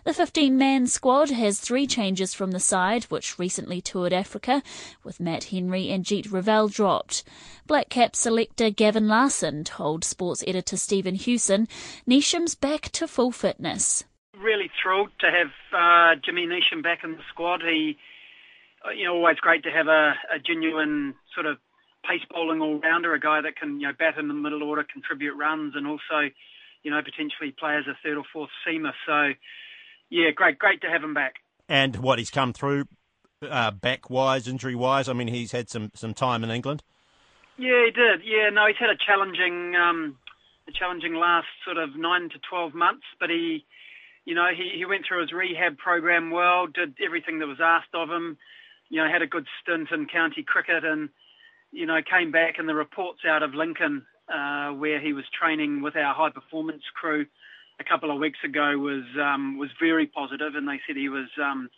The 0.04 0.12
15 0.12 0.58
man 0.58 0.88
squad 0.88 1.30
has 1.30 1.60
three 1.60 1.86
changes 1.86 2.34
from 2.34 2.50
the 2.50 2.58
side, 2.58 3.04
which 3.04 3.38
recently 3.38 3.80
toured 3.80 4.12
Africa, 4.12 4.60
with 5.04 5.20
Matt 5.20 5.44
Henry 5.44 5.90
and 5.90 6.04
Jeet 6.04 6.26
Raval 6.26 6.72
dropped. 6.72 7.22
Black 7.68 7.88
Cap 7.88 8.16
selector 8.16 8.68
Gavin 8.70 9.06
Larsen 9.06 9.62
told 9.62 10.02
sports 10.02 10.42
editor 10.44 10.76
Stephen 10.76 11.14
Hewson 11.14 11.68
Neesham's 12.04 12.56
back 12.56 12.90
to 12.90 13.06
full 13.06 13.30
fitness. 13.30 14.02
Really 14.36 14.72
thrilled 14.82 15.10
to 15.20 15.30
have 15.30 15.52
uh, 15.72 16.20
Jimmy 16.24 16.46
Neesham 16.46 16.82
back 16.82 17.04
in 17.04 17.12
the 17.12 17.22
squad. 17.28 17.62
He, 17.62 17.96
uh, 18.84 18.90
you 18.90 19.04
know, 19.04 19.14
always 19.14 19.36
great 19.36 19.62
to 19.62 19.70
have 19.70 19.86
a, 19.86 20.14
a 20.34 20.40
genuine 20.44 21.14
sort 21.32 21.46
of 21.46 21.58
pace 22.04 22.26
bowling 22.28 22.60
all 22.60 22.80
rounder, 22.80 23.14
a 23.14 23.20
guy 23.20 23.40
that 23.40 23.54
can, 23.54 23.78
you 23.78 23.86
know, 23.86 23.94
bat 23.96 24.18
in 24.18 24.26
the 24.26 24.34
middle 24.34 24.64
order, 24.64 24.82
contribute 24.82 25.36
runs, 25.36 25.74
and 25.76 25.86
also, 25.86 26.28
you 26.82 26.90
know, 26.90 27.00
potentially 27.02 27.54
play 27.56 27.76
as 27.76 27.86
a 27.86 27.96
third 28.02 28.16
or 28.18 28.24
fourth 28.32 28.50
seamer. 28.66 28.90
So, 29.06 29.34
yeah, 30.12 30.30
great, 30.30 30.58
great 30.58 30.82
to 30.82 30.90
have 30.90 31.02
him 31.02 31.14
back. 31.14 31.36
And 31.70 31.96
what 31.96 32.18
he's 32.18 32.30
come 32.30 32.52
through, 32.52 32.84
uh, 33.48 33.70
back 33.70 34.10
wise, 34.10 34.46
injury 34.46 34.74
wise. 34.74 35.08
I 35.08 35.14
mean, 35.14 35.28
he's 35.28 35.52
had 35.52 35.70
some 35.70 35.90
some 35.94 36.12
time 36.12 36.44
in 36.44 36.50
England. 36.50 36.82
Yeah, 37.56 37.86
he 37.86 37.90
did. 37.90 38.20
Yeah, 38.22 38.50
no, 38.52 38.66
he's 38.66 38.76
had 38.78 38.90
a 38.90 38.96
challenging, 39.06 39.74
um, 39.74 40.18
a 40.68 40.72
challenging 40.72 41.14
last 41.14 41.46
sort 41.64 41.78
of 41.78 41.96
nine 41.96 42.28
to 42.28 42.38
twelve 42.48 42.74
months, 42.74 43.04
but 43.18 43.30
he, 43.30 43.64
you 44.26 44.34
know, 44.34 44.48
he, 44.54 44.72
he 44.76 44.84
went 44.84 45.06
through 45.08 45.22
his 45.22 45.32
rehab 45.32 45.78
program 45.78 46.30
well, 46.30 46.66
did 46.66 46.94
everything 47.04 47.38
that 47.38 47.46
was 47.46 47.60
asked 47.62 47.94
of 47.94 48.10
him. 48.10 48.36
You 48.90 49.02
know, 49.02 49.10
had 49.10 49.22
a 49.22 49.26
good 49.26 49.46
stint 49.62 49.88
in 49.92 50.06
county 50.06 50.44
cricket, 50.46 50.84
and 50.84 51.08
you 51.70 51.86
know, 51.86 52.00
came 52.02 52.32
back. 52.32 52.58
And 52.58 52.68
the 52.68 52.74
reports 52.74 53.20
out 53.26 53.42
of 53.42 53.54
Lincoln, 53.54 54.04
uh, 54.28 54.72
where 54.72 55.00
he 55.00 55.14
was 55.14 55.24
training 55.32 55.80
with 55.80 55.96
our 55.96 56.12
high 56.12 56.30
performance 56.30 56.82
crew 56.94 57.24
a 57.82 57.88
couple 57.88 58.10
of 58.10 58.18
weeks 58.18 58.38
ago 58.44 58.78
was 58.78 59.04
um, 59.20 59.58
was 59.58 59.70
very 59.80 60.06
positive, 60.06 60.54
and 60.54 60.68
they 60.68 60.80
said 60.86 60.96
he 60.96 61.08
was 61.08 61.28
um, 61.42 61.68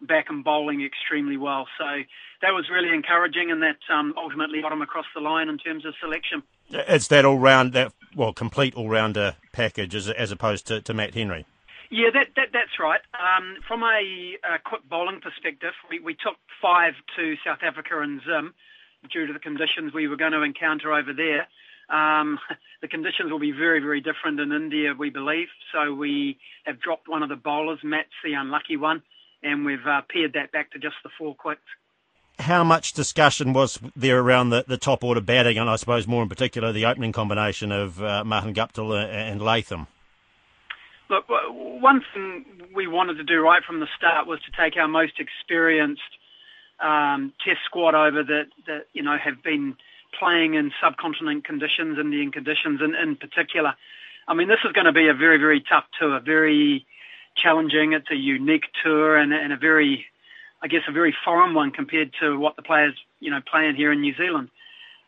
back 0.00 0.26
and 0.28 0.44
bowling 0.44 0.84
extremely 0.84 1.36
well. 1.36 1.66
So 1.78 1.84
that 2.42 2.50
was 2.50 2.68
really 2.70 2.92
encouraging, 2.94 3.50
and 3.50 3.62
that 3.62 3.78
um, 3.92 4.14
ultimately 4.16 4.60
got 4.60 4.72
him 4.72 4.82
across 4.82 5.06
the 5.14 5.20
line 5.20 5.48
in 5.48 5.58
terms 5.58 5.84
of 5.86 5.94
selection. 6.00 6.42
It's 6.70 7.08
that 7.08 7.24
all 7.24 7.38
round, 7.38 7.72
that 7.74 7.92
well, 8.16 8.32
complete 8.32 8.74
all 8.74 8.88
rounder 8.88 9.36
package 9.52 9.94
as, 9.94 10.08
as 10.08 10.32
opposed 10.32 10.66
to, 10.68 10.80
to 10.82 10.94
Matt 10.94 11.14
Henry. 11.14 11.46
Yeah, 11.90 12.08
that, 12.14 12.28
that 12.36 12.48
that's 12.52 12.80
right. 12.80 13.00
Um, 13.12 13.56
from 13.68 13.82
a, 13.82 14.36
a, 14.54 14.58
quick 14.64 14.80
bowling 14.88 15.20
perspective, 15.20 15.72
we, 15.90 16.00
we 16.00 16.14
took 16.14 16.36
five 16.60 16.94
to 17.16 17.34
South 17.44 17.58
Africa 17.62 18.00
and 18.00 18.20
Zim 18.26 18.54
due 19.12 19.26
to 19.26 19.32
the 19.32 19.38
conditions 19.38 19.92
we 19.92 20.08
were 20.08 20.16
going 20.16 20.32
to 20.32 20.42
encounter 20.42 20.92
over 20.92 21.12
there. 21.12 21.46
Um, 21.92 22.38
the 22.82 22.88
conditions 22.88 23.30
will 23.30 23.38
be 23.38 23.52
very, 23.52 23.80
very 23.80 24.00
different 24.00 24.40
in 24.40 24.50
India, 24.50 24.94
we 24.98 25.10
believe. 25.10 25.48
So 25.72 25.94
we 25.94 26.38
have 26.64 26.80
dropped 26.80 27.08
one 27.08 27.22
of 27.22 27.28
the 27.28 27.36
bowlers. 27.36 27.78
Matt's 27.84 28.08
the 28.24 28.32
unlucky 28.32 28.76
one, 28.76 29.02
and 29.42 29.64
we've 29.64 29.86
uh, 29.86 30.00
pared 30.08 30.32
that 30.32 30.50
back 30.50 30.72
to 30.72 30.78
just 30.78 30.96
the 31.04 31.10
four 31.18 31.34
quicks. 31.34 31.60
How 32.38 32.64
much 32.64 32.94
discussion 32.94 33.52
was 33.52 33.78
there 33.94 34.18
around 34.18 34.50
the, 34.50 34.64
the 34.66 34.78
top 34.78 35.04
order 35.04 35.20
batting, 35.20 35.58
and 35.58 35.68
I 35.68 35.76
suppose 35.76 36.08
more 36.08 36.22
in 36.22 36.28
particular 36.28 36.72
the 36.72 36.86
opening 36.86 37.12
combination 37.12 37.70
of 37.70 38.02
uh, 38.02 38.24
Martin 38.24 38.54
Guptill 38.54 38.96
and 38.96 39.40
Latham? 39.40 39.86
Look, 41.10 41.26
one 41.28 42.02
thing 42.14 42.46
we 42.74 42.86
wanted 42.86 43.18
to 43.18 43.24
do 43.24 43.42
right 43.42 43.62
from 43.62 43.80
the 43.80 43.86
start 43.96 44.26
was 44.26 44.40
to 44.40 44.62
take 44.62 44.78
our 44.78 44.88
most 44.88 45.20
experienced 45.20 46.00
um, 46.80 47.34
test 47.44 47.58
squad 47.66 47.94
over 47.94 48.22
that, 48.22 48.46
that 48.66 48.86
you 48.94 49.02
know 49.02 49.16
have 49.22 49.42
been 49.42 49.76
playing 50.18 50.54
in 50.54 50.72
subcontinent 50.82 51.44
conditions, 51.44 51.98
Indian 51.98 52.30
conditions 52.32 52.80
in, 52.82 52.94
in 52.94 53.16
particular. 53.16 53.74
I 54.28 54.34
mean, 54.34 54.48
this 54.48 54.60
is 54.64 54.72
going 54.72 54.86
to 54.86 54.92
be 54.92 55.08
a 55.08 55.14
very, 55.14 55.38
very 55.38 55.60
tough 55.60 55.84
tour, 55.98 56.20
very 56.20 56.86
challenging. 57.36 57.92
It's 57.92 58.10
a 58.10 58.16
unique 58.16 58.66
tour 58.82 59.16
and, 59.16 59.32
and 59.32 59.52
a 59.52 59.56
very, 59.56 60.06
I 60.62 60.68
guess, 60.68 60.82
a 60.88 60.92
very 60.92 61.14
foreign 61.24 61.54
one 61.54 61.70
compared 61.70 62.12
to 62.20 62.38
what 62.38 62.56
the 62.56 62.62
players, 62.62 62.94
you 63.20 63.30
know, 63.30 63.40
playing 63.50 63.74
here 63.74 63.92
in 63.92 64.00
New 64.00 64.14
Zealand. 64.16 64.48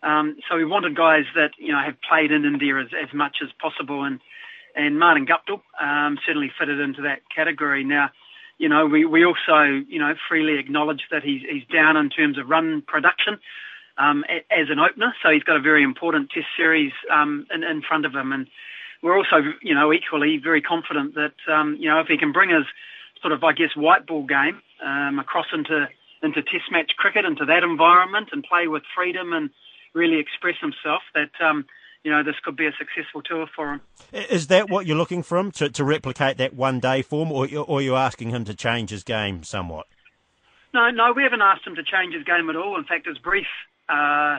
Um, 0.02 0.36
so 0.48 0.56
we 0.56 0.64
wanted 0.64 0.96
guys 0.96 1.24
that, 1.34 1.52
you 1.58 1.72
know, 1.72 1.80
have 1.80 1.96
played 2.06 2.30
in 2.30 2.44
India 2.44 2.76
as, 2.78 2.88
as 2.92 3.14
much 3.14 3.38
as 3.42 3.48
possible. 3.60 4.04
And, 4.04 4.20
and 4.74 4.98
Martin 4.98 5.26
Guptill 5.26 5.60
um, 5.80 6.18
certainly 6.26 6.50
fitted 6.58 6.80
into 6.80 7.02
that 7.02 7.20
category. 7.34 7.84
Now, 7.84 8.10
you 8.58 8.68
know, 8.68 8.86
we, 8.86 9.04
we 9.04 9.24
also, 9.24 9.62
you 9.88 9.98
know, 9.98 10.14
freely 10.28 10.58
acknowledge 10.58 11.02
that 11.10 11.22
he's, 11.22 11.42
he's 11.48 11.64
down 11.72 11.96
in 11.96 12.10
terms 12.10 12.38
of 12.38 12.48
run 12.48 12.82
production. 12.86 13.38
Um, 13.98 14.24
as 14.50 14.68
an 14.70 14.78
opener. 14.78 15.14
So 15.22 15.30
he's 15.30 15.42
got 15.42 15.56
a 15.56 15.60
very 15.60 15.82
important 15.82 16.30
Test 16.30 16.46
series 16.56 16.92
um, 17.12 17.46
in, 17.54 17.62
in 17.62 17.82
front 17.82 18.06
of 18.06 18.14
him, 18.14 18.32
and 18.32 18.46
we're 19.02 19.16
also, 19.16 19.36
you 19.62 19.74
know, 19.74 19.92
equally 19.92 20.40
very 20.42 20.62
confident 20.62 21.14
that 21.14 21.34
um, 21.52 21.76
you 21.78 21.88
know 21.88 22.00
if 22.00 22.06
he 22.06 22.18
can 22.18 22.32
bring 22.32 22.50
his 22.50 22.64
sort 23.20 23.32
of, 23.32 23.42
I 23.42 23.52
guess, 23.52 23.74
white 23.76 24.06
ball 24.06 24.26
game 24.26 24.60
um, 24.84 25.18
across 25.18 25.46
into 25.52 25.88
into 26.22 26.42
Test 26.42 26.70
match 26.70 26.92
cricket, 26.96 27.24
into 27.24 27.44
that 27.44 27.62
environment, 27.62 28.30
and 28.32 28.42
play 28.42 28.66
with 28.66 28.82
freedom 28.96 29.32
and 29.32 29.50
really 29.94 30.18
express 30.18 30.56
himself, 30.60 31.02
that 31.14 31.30
um, 31.44 31.66
you 32.02 32.10
know 32.10 32.22
this 32.22 32.34
could 32.42 32.56
be 32.56 32.66
a 32.66 32.72
successful 32.78 33.22
tour 33.22 33.46
for 33.54 33.74
him. 33.74 33.80
Is 34.12 34.48
that 34.48 34.70
what 34.70 34.86
you're 34.86 34.96
looking 34.96 35.22
for 35.22 35.38
him 35.38 35.52
to, 35.52 35.68
to 35.70 35.84
replicate 35.84 36.38
that 36.38 36.54
one 36.54 36.80
day 36.80 37.02
form, 37.02 37.30
or, 37.30 37.48
or 37.56 37.78
are 37.78 37.82
you 37.82 37.96
asking 37.96 38.30
him 38.30 38.44
to 38.44 38.54
change 38.54 38.90
his 38.90 39.04
game 39.04 39.42
somewhat? 39.42 39.86
No, 40.72 40.90
no, 40.90 41.12
we 41.14 41.22
haven't 41.22 41.40
asked 41.40 41.66
him 41.66 41.76
to 41.76 41.84
change 41.84 42.14
his 42.14 42.24
game 42.24 42.50
at 42.50 42.56
all. 42.56 42.76
In 42.76 42.84
fact, 42.84 43.06
his 43.06 43.18
brief, 43.18 43.46
uh, 43.88 44.38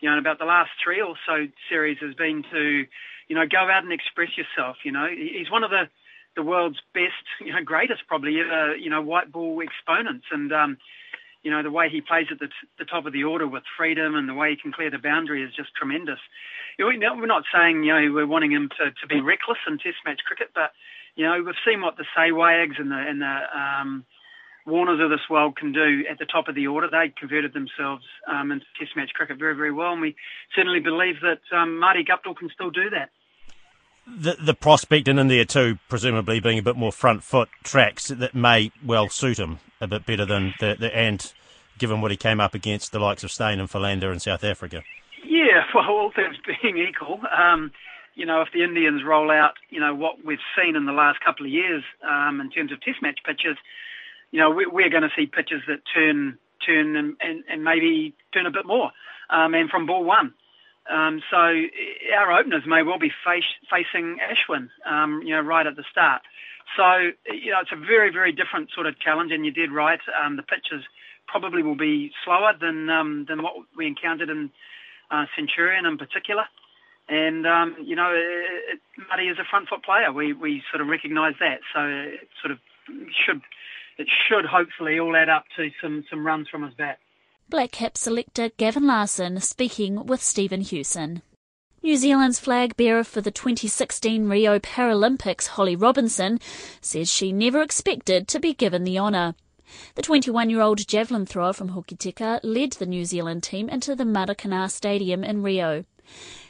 you 0.00 0.10
know, 0.10 0.18
about 0.18 0.38
the 0.38 0.44
last 0.44 0.70
three 0.82 1.00
or 1.00 1.14
so 1.26 1.46
series 1.68 1.98
has 2.00 2.14
been 2.14 2.44
to, 2.52 2.84
you 3.28 3.36
know, 3.36 3.46
go 3.50 3.70
out 3.70 3.84
and 3.84 3.92
express 3.92 4.30
yourself. 4.36 4.76
You 4.84 4.92
know, 4.92 5.06
he's 5.08 5.50
one 5.50 5.64
of 5.64 5.70
the 5.70 5.88
the 6.36 6.42
world's 6.42 6.80
best, 6.92 7.24
you 7.40 7.52
know, 7.52 7.62
greatest 7.64 8.02
probably 8.08 8.40
ever, 8.40 8.76
you 8.76 8.90
know, 8.90 9.00
white 9.00 9.30
ball 9.30 9.60
exponents, 9.60 10.26
and 10.30 10.52
um, 10.52 10.78
you 11.44 11.50
know, 11.50 11.62
the 11.62 11.70
way 11.70 11.88
he 11.90 12.00
plays 12.00 12.26
at 12.32 12.38
the, 12.38 12.48
t- 12.48 12.68
the 12.78 12.86
top 12.86 13.04
of 13.04 13.12
the 13.12 13.22
order 13.22 13.46
with 13.46 13.62
freedom 13.76 14.16
and 14.16 14.28
the 14.28 14.34
way 14.34 14.50
he 14.50 14.56
can 14.56 14.72
clear 14.72 14.90
the 14.90 14.98
boundary 14.98 15.44
is 15.44 15.54
just 15.54 15.74
tremendous. 15.76 16.18
You 16.78 16.90
know, 16.98 17.14
we're 17.14 17.26
not 17.26 17.44
saying, 17.54 17.84
you 17.84 17.92
know, 17.92 18.12
we're 18.12 18.26
wanting 18.26 18.50
him 18.50 18.70
to, 18.80 18.90
to 18.90 19.06
be 19.06 19.20
reckless 19.20 19.58
in 19.68 19.76
Test 19.76 20.00
match 20.06 20.20
cricket, 20.26 20.48
but, 20.54 20.72
you 21.16 21.24
know, 21.24 21.40
we've 21.44 21.54
seen 21.64 21.82
what 21.82 21.98
the 21.98 22.06
Sehwags 22.16 22.80
and 22.80 22.90
the, 22.90 22.96
and 22.96 23.20
the 23.20 23.36
um, 23.52 24.04
Warners 24.66 25.00
of 25.02 25.10
this 25.10 25.28
world 25.28 25.56
can 25.56 25.72
do 25.72 26.04
at 26.10 26.18
the 26.18 26.24
top 26.24 26.48
of 26.48 26.54
the 26.54 26.66
order. 26.66 26.88
They 26.90 27.12
converted 27.18 27.52
themselves 27.52 28.04
um, 28.26 28.50
into 28.50 28.64
Test 28.78 28.96
match 28.96 29.10
cricket 29.14 29.38
very, 29.38 29.54
very 29.54 29.72
well, 29.72 29.92
and 29.92 30.00
we 30.00 30.16
certainly 30.54 30.80
believe 30.80 31.16
that 31.20 31.40
um, 31.56 31.78
Marty 31.78 32.04
Guptill 32.04 32.36
can 32.36 32.48
still 32.54 32.70
do 32.70 32.90
that. 32.90 33.10
The, 34.06 34.36
the 34.38 34.54
prospect 34.54 35.08
in 35.08 35.18
India 35.18 35.44
too, 35.44 35.78
presumably 35.88 36.40
being 36.40 36.58
a 36.58 36.62
bit 36.62 36.76
more 36.76 36.92
front 36.92 37.22
foot 37.22 37.48
tracks 37.62 38.08
that 38.08 38.34
may 38.34 38.70
well 38.84 39.08
suit 39.08 39.38
him 39.38 39.60
a 39.80 39.86
bit 39.86 40.04
better 40.04 40.26
than 40.26 40.54
the, 40.60 40.76
the 40.78 40.94
and 40.94 41.32
given 41.78 42.00
what 42.00 42.10
he 42.10 42.16
came 42.16 42.40
up 42.40 42.54
against 42.54 42.92
the 42.92 42.98
likes 42.98 43.24
of 43.24 43.32
Steyn 43.32 43.60
and 43.60 43.70
Philander 43.70 44.12
in 44.12 44.20
South 44.20 44.44
Africa. 44.44 44.82
Yeah, 45.26 45.64
well, 45.74 45.88
all 45.88 46.12
things 46.14 46.36
being 46.62 46.78
equal, 46.78 47.20
um, 47.36 47.72
you 48.14 48.26
know, 48.26 48.42
if 48.42 48.48
the 48.54 48.62
Indians 48.62 49.02
roll 49.04 49.30
out, 49.30 49.54
you 49.70 49.80
know, 49.80 49.94
what 49.94 50.24
we've 50.24 50.38
seen 50.56 50.76
in 50.76 50.86
the 50.86 50.92
last 50.92 51.20
couple 51.24 51.46
of 51.46 51.52
years 51.52 51.82
um, 52.08 52.40
in 52.40 52.50
terms 52.50 52.72
of 52.72 52.80
Test 52.80 53.02
match 53.02 53.18
pitches, 53.24 53.56
you 54.34 54.40
know, 54.40 54.50
we, 54.50 54.66
we're 54.66 54.90
going 54.90 55.04
to 55.04 55.14
see 55.16 55.26
pitches 55.26 55.62
that 55.68 55.78
turn, 55.94 56.36
turn, 56.66 56.96
and, 56.96 57.16
and, 57.20 57.44
and 57.48 57.62
maybe 57.62 58.14
turn 58.32 58.46
a 58.46 58.50
bit 58.50 58.66
more, 58.66 58.90
um, 59.30 59.54
and 59.54 59.70
from 59.70 59.86
ball 59.86 60.02
one. 60.02 60.34
Um, 60.90 61.22
so 61.30 61.36
our 61.36 62.32
openers 62.32 62.64
may 62.66 62.82
well 62.82 62.98
be 62.98 63.12
face, 63.24 63.46
facing 63.70 64.18
Ashwin, 64.18 64.70
um, 64.84 65.22
you 65.24 65.36
know, 65.36 65.40
right 65.40 65.64
at 65.64 65.76
the 65.76 65.84
start. 65.88 66.22
So 66.76 67.12
you 67.32 67.52
know, 67.52 67.60
it's 67.62 67.70
a 67.70 67.76
very, 67.76 68.10
very 68.10 68.32
different 68.32 68.70
sort 68.74 68.88
of 68.88 68.98
challenge. 68.98 69.30
And 69.30 69.46
you 69.46 69.52
did 69.52 69.70
right. 69.70 70.00
Um, 70.20 70.34
the 70.34 70.42
pitches 70.42 70.82
probably 71.28 71.62
will 71.62 71.76
be 71.76 72.10
slower 72.24 72.54
than 72.60 72.90
um, 72.90 73.26
than 73.28 73.40
what 73.40 73.54
we 73.76 73.86
encountered 73.86 74.30
in 74.30 74.50
uh, 75.12 75.26
Centurion 75.36 75.86
in 75.86 75.96
particular. 75.96 76.42
And 77.08 77.46
um, 77.46 77.76
you 77.84 77.94
know, 77.94 78.10
it, 78.12 78.80
Muddy 79.08 79.28
is 79.28 79.38
a 79.38 79.46
front 79.48 79.68
foot 79.68 79.84
player. 79.84 80.12
We 80.12 80.32
we 80.32 80.64
sort 80.72 80.80
of 80.80 80.88
recognise 80.88 81.34
that. 81.38 81.60
So 81.72 81.80
it 81.86 82.28
sort 82.42 82.50
of 82.50 82.58
should 83.24 83.40
it 83.98 84.08
should 84.28 84.44
hopefully 84.46 84.98
all 84.98 85.16
add 85.16 85.28
up 85.28 85.44
to 85.56 85.70
some 85.80 86.04
some 86.10 86.26
runs 86.26 86.48
from 86.48 86.62
his 86.62 86.74
bat. 86.74 86.98
Black 87.48 87.72
Cap 87.72 87.96
selector 87.96 88.50
Gavin 88.56 88.86
Larsen 88.86 89.40
speaking 89.40 90.06
with 90.06 90.22
Stephen 90.22 90.60
Hewson. 90.60 91.22
New 91.82 91.96
Zealand's 91.96 92.40
flag 92.40 92.76
bearer 92.78 93.04
for 93.04 93.20
the 93.20 93.30
2016 93.30 94.26
Rio 94.26 94.58
Paralympics, 94.58 95.48
Holly 95.48 95.76
Robinson, 95.76 96.40
says 96.80 97.12
she 97.12 97.30
never 97.30 97.60
expected 97.60 98.26
to 98.28 98.40
be 98.40 98.54
given 98.54 98.84
the 98.84 98.98
honour. 98.98 99.34
The 99.94 100.02
21 100.02 100.48
year 100.48 100.62
old 100.62 100.86
javelin 100.86 101.26
thrower 101.26 101.52
from 101.52 101.70
Hokitika 101.70 102.40
led 102.42 102.72
the 102.72 102.86
New 102.86 103.04
Zealand 103.04 103.42
team 103.42 103.68
into 103.68 103.94
the 103.94 104.04
Maracana 104.04 104.70
Stadium 104.70 105.22
in 105.22 105.42
Rio. 105.42 105.84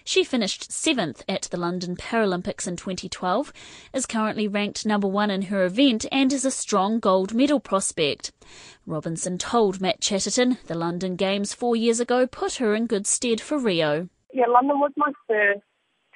She 0.06 0.22
finished 0.22 0.70
seventh 0.70 1.24
at 1.26 1.42
the 1.44 1.56
London 1.56 1.96
Paralympics 1.96 2.68
in 2.68 2.76
2012, 2.76 3.52
is 3.94 4.04
currently 4.04 4.46
ranked 4.46 4.84
number 4.84 5.08
one 5.08 5.30
in 5.30 5.42
her 5.42 5.64
event, 5.64 6.04
and 6.12 6.30
is 6.30 6.44
a 6.44 6.50
strong 6.50 7.00
gold 7.00 7.32
medal 7.34 7.58
prospect. 7.58 8.30
Robinson 8.86 9.38
told 9.38 9.80
Matt 9.80 10.02
Chatterton 10.02 10.58
the 10.66 10.74
London 10.74 11.16
Games 11.16 11.54
four 11.54 11.74
years 11.74 12.00
ago 12.00 12.26
put 12.26 12.56
her 12.56 12.74
in 12.74 12.86
good 12.86 13.06
stead 13.06 13.40
for 13.40 13.58
Rio. 13.58 14.10
Yeah, 14.30 14.46
London 14.46 14.78
was 14.78 14.92
my 14.94 15.10
first 15.26 15.62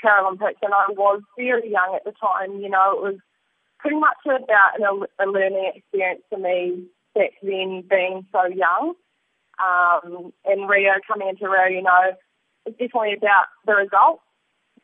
Paralympics, 0.04 0.60
and 0.62 0.74
I 0.74 0.84
was 0.90 1.22
very 1.38 1.70
young 1.70 1.94
at 1.96 2.04
the 2.04 2.12
time. 2.12 2.60
You 2.60 2.68
know, 2.68 2.92
it 2.92 3.02
was 3.02 3.16
pretty 3.78 3.96
much 3.96 4.18
about 4.26 5.08
a 5.18 5.26
learning 5.26 5.72
experience 5.74 6.22
for 6.28 6.38
me 6.38 6.88
back 7.14 7.30
then, 7.42 7.84
being 7.88 8.26
so 8.32 8.44
young. 8.46 8.94
Um, 9.58 10.32
and 10.44 10.68
Rio, 10.68 10.92
coming 11.06 11.28
into 11.28 11.48
Rio, 11.48 11.66
you 11.66 11.82
know, 11.82 12.12
it's 12.66 12.78
definitely 12.78 13.14
about 13.14 13.46
the 13.66 13.74
results. 13.74 14.22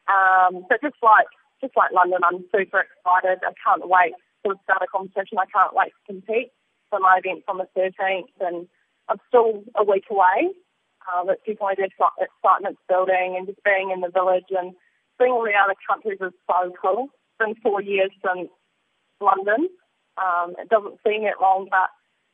Um, 0.07 0.67
but 0.69 0.81
just 0.83 1.01
like 1.03 1.31
just 1.61 1.77
like 1.77 1.93
London, 1.93 2.21
I'm 2.25 2.45
super 2.53 2.85
excited. 2.85 3.41
I 3.41 3.55
can't 3.57 3.89
wait 3.89 4.13
to 4.45 4.55
start 4.65 4.85
a 4.85 4.89
competition. 4.91 5.41
I 5.41 5.49
can't 5.49 5.73
wait 5.73 5.93
to 5.97 6.13
compete 6.13 6.53
for 6.91 7.01
my 7.01 7.19
event 7.19 7.45
on 7.49 7.59
the 7.59 7.69
13th, 7.73 8.29
and 8.41 8.69
I'm 9.09 9.21
still 9.29 9.65
a 9.77 9.85
week 9.85 10.05
away. 10.11 10.53
Um, 11.09 11.29
it's 11.29 11.41
definitely 11.45 11.85
the 11.85 11.89
excitement 11.89 12.79
building 12.89 13.37
and 13.37 13.47
just 13.47 13.63
being 13.65 13.91
in 13.91 14.01
the 14.01 14.13
village 14.13 14.49
and 14.51 14.73
being 15.19 15.33
all 15.33 15.45
the 15.45 15.57
other 15.57 15.77
countries 15.89 16.19
is 16.21 16.33
so 16.49 16.73
cool. 16.81 17.09
It's 17.13 17.39
been 17.41 17.55
four 17.63 17.83
years 17.83 18.11
since 18.25 18.49
London. 19.21 19.69
Um, 20.17 20.55
it 20.59 20.69
doesn't 20.69 21.01
seem 21.07 21.25
that 21.25 21.41
long, 21.41 21.69
but 21.71 21.91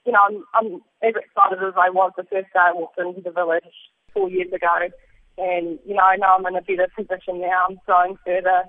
you 0.06 0.12
know, 0.12 0.20
I'm, 0.22 0.44
I'm 0.54 0.80
as 1.02 1.14
excited 1.16 1.62
as 1.62 1.74
I 1.76 1.90
was 1.90 2.12
the 2.16 2.24
first 2.24 2.52
day 2.54 2.60
I 2.60 2.72
walked 2.72 2.98
into 2.98 3.20
the 3.20 3.32
village 3.32 3.74
four 4.14 4.30
years 4.30 4.52
ago. 4.52 4.88
And, 5.40 5.78
you 5.86 5.94
know, 5.94 6.02
I 6.02 6.16
know 6.16 6.36
I'm 6.38 6.46
in 6.46 6.56
a 6.56 6.62
better 6.62 6.88
position 6.94 7.40
now. 7.40 7.66
I'm 7.68 7.80
going 7.86 8.18
further 8.24 8.64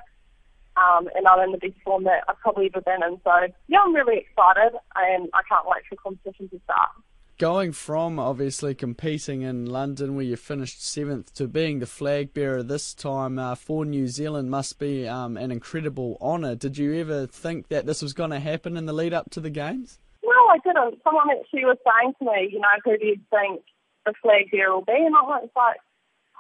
um, 0.78 1.10
and 1.16 1.28
I'm 1.28 1.40
in 1.42 1.52
the 1.52 1.58
best 1.58 1.82
form 1.84 2.06
that 2.06 2.24
I've 2.28 2.40
probably 2.40 2.72
ever 2.74 2.82
been 2.82 3.04
in. 3.04 3.20
So, 3.24 3.32
yeah, 3.68 3.80
I'm 3.84 3.94
really 3.94 4.18
excited 4.18 4.78
and 4.96 5.30
I 5.34 5.42
can't 5.48 5.68
wait 5.68 5.84
for 5.90 5.96
competition 5.98 6.50
to 6.50 6.62
start. 6.64 6.90
Going 7.38 7.72
from 7.72 8.20
obviously 8.20 8.76
competing 8.76 9.42
in 9.42 9.66
London, 9.66 10.16
where 10.16 10.24
you 10.24 10.36
finished 10.36 10.86
seventh, 10.86 11.34
to 11.34 11.48
being 11.48 11.80
the 11.80 11.88
flag 11.88 12.34
bearer 12.36 12.62
this 12.62 12.94
time 12.94 13.40
uh, 13.40 13.56
for 13.56 13.84
New 13.84 14.08
Zealand 14.08 14.52
must 14.52 14.78
be 14.78 15.08
um, 15.08 15.38
an 15.38 15.52
incredible 15.52 16.18
honour. 16.22 16.56
Did 16.56 16.78
you 16.78 16.94
ever 17.00 17.26
think 17.26 17.70
that 17.70 17.88
this 17.88 18.04
was 18.04 18.14
going 18.14 18.30
to 18.30 18.40
happen 18.40 18.78
in 18.78 18.86
the 18.86 18.94
lead 18.94 19.14
up 19.14 19.32
to 19.32 19.40
the 19.40 19.50
Games? 19.50 19.98
No, 20.24 20.30
I 20.30 20.60
didn't. 20.64 21.02
Someone 21.04 21.32
actually 21.32 21.66
was 21.66 21.78
saying 21.84 22.14
to 22.20 22.26
me, 22.26 22.50
you 22.54 22.60
know, 22.60 22.68
who 22.86 22.98
do 22.98 23.06
you 23.08 23.20
think 23.32 23.64
the 24.06 24.14
flag 24.22 24.52
bearer 24.52 24.76
will 24.76 24.86
be? 24.86 24.94
And 24.94 25.16
I 25.16 25.22
was 25.24 25.50
like, 25.56 25.78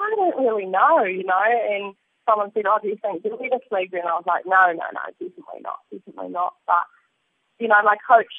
I 0.02 0.16
don't 0.16 0.44
really 0.44 0.66
know, 0.66 1.04
you 1.04 1.24
know. 1.24 1.46
And 1.46 1.94
someone 2.28 2.52
said, 2.54 2.66
oh, 2.66 2.80
do 2.82 2.90
you 2.90 2.98
think 3.02 3.24
you'll 3.24 3.38
the 3.38 3.60
flag 3.70 3.92
bearer? 3.92 4.04
And 4.04 4.10
I 4.10 4.16
was 4.16 4.28
like, 4.28 4.46
no, 4.46 4.74
no, 4.74 4.88
no, 4.94 5.04
definitely 5.20 5.62
not, 5.62 5.80
definitely 5.92 6.30
not. 6.30 6.54
But, 6.66 6.86
you 7.60 7.68
know, 7.68 7.82
my 7.84 7.98
coach 8.08 8.34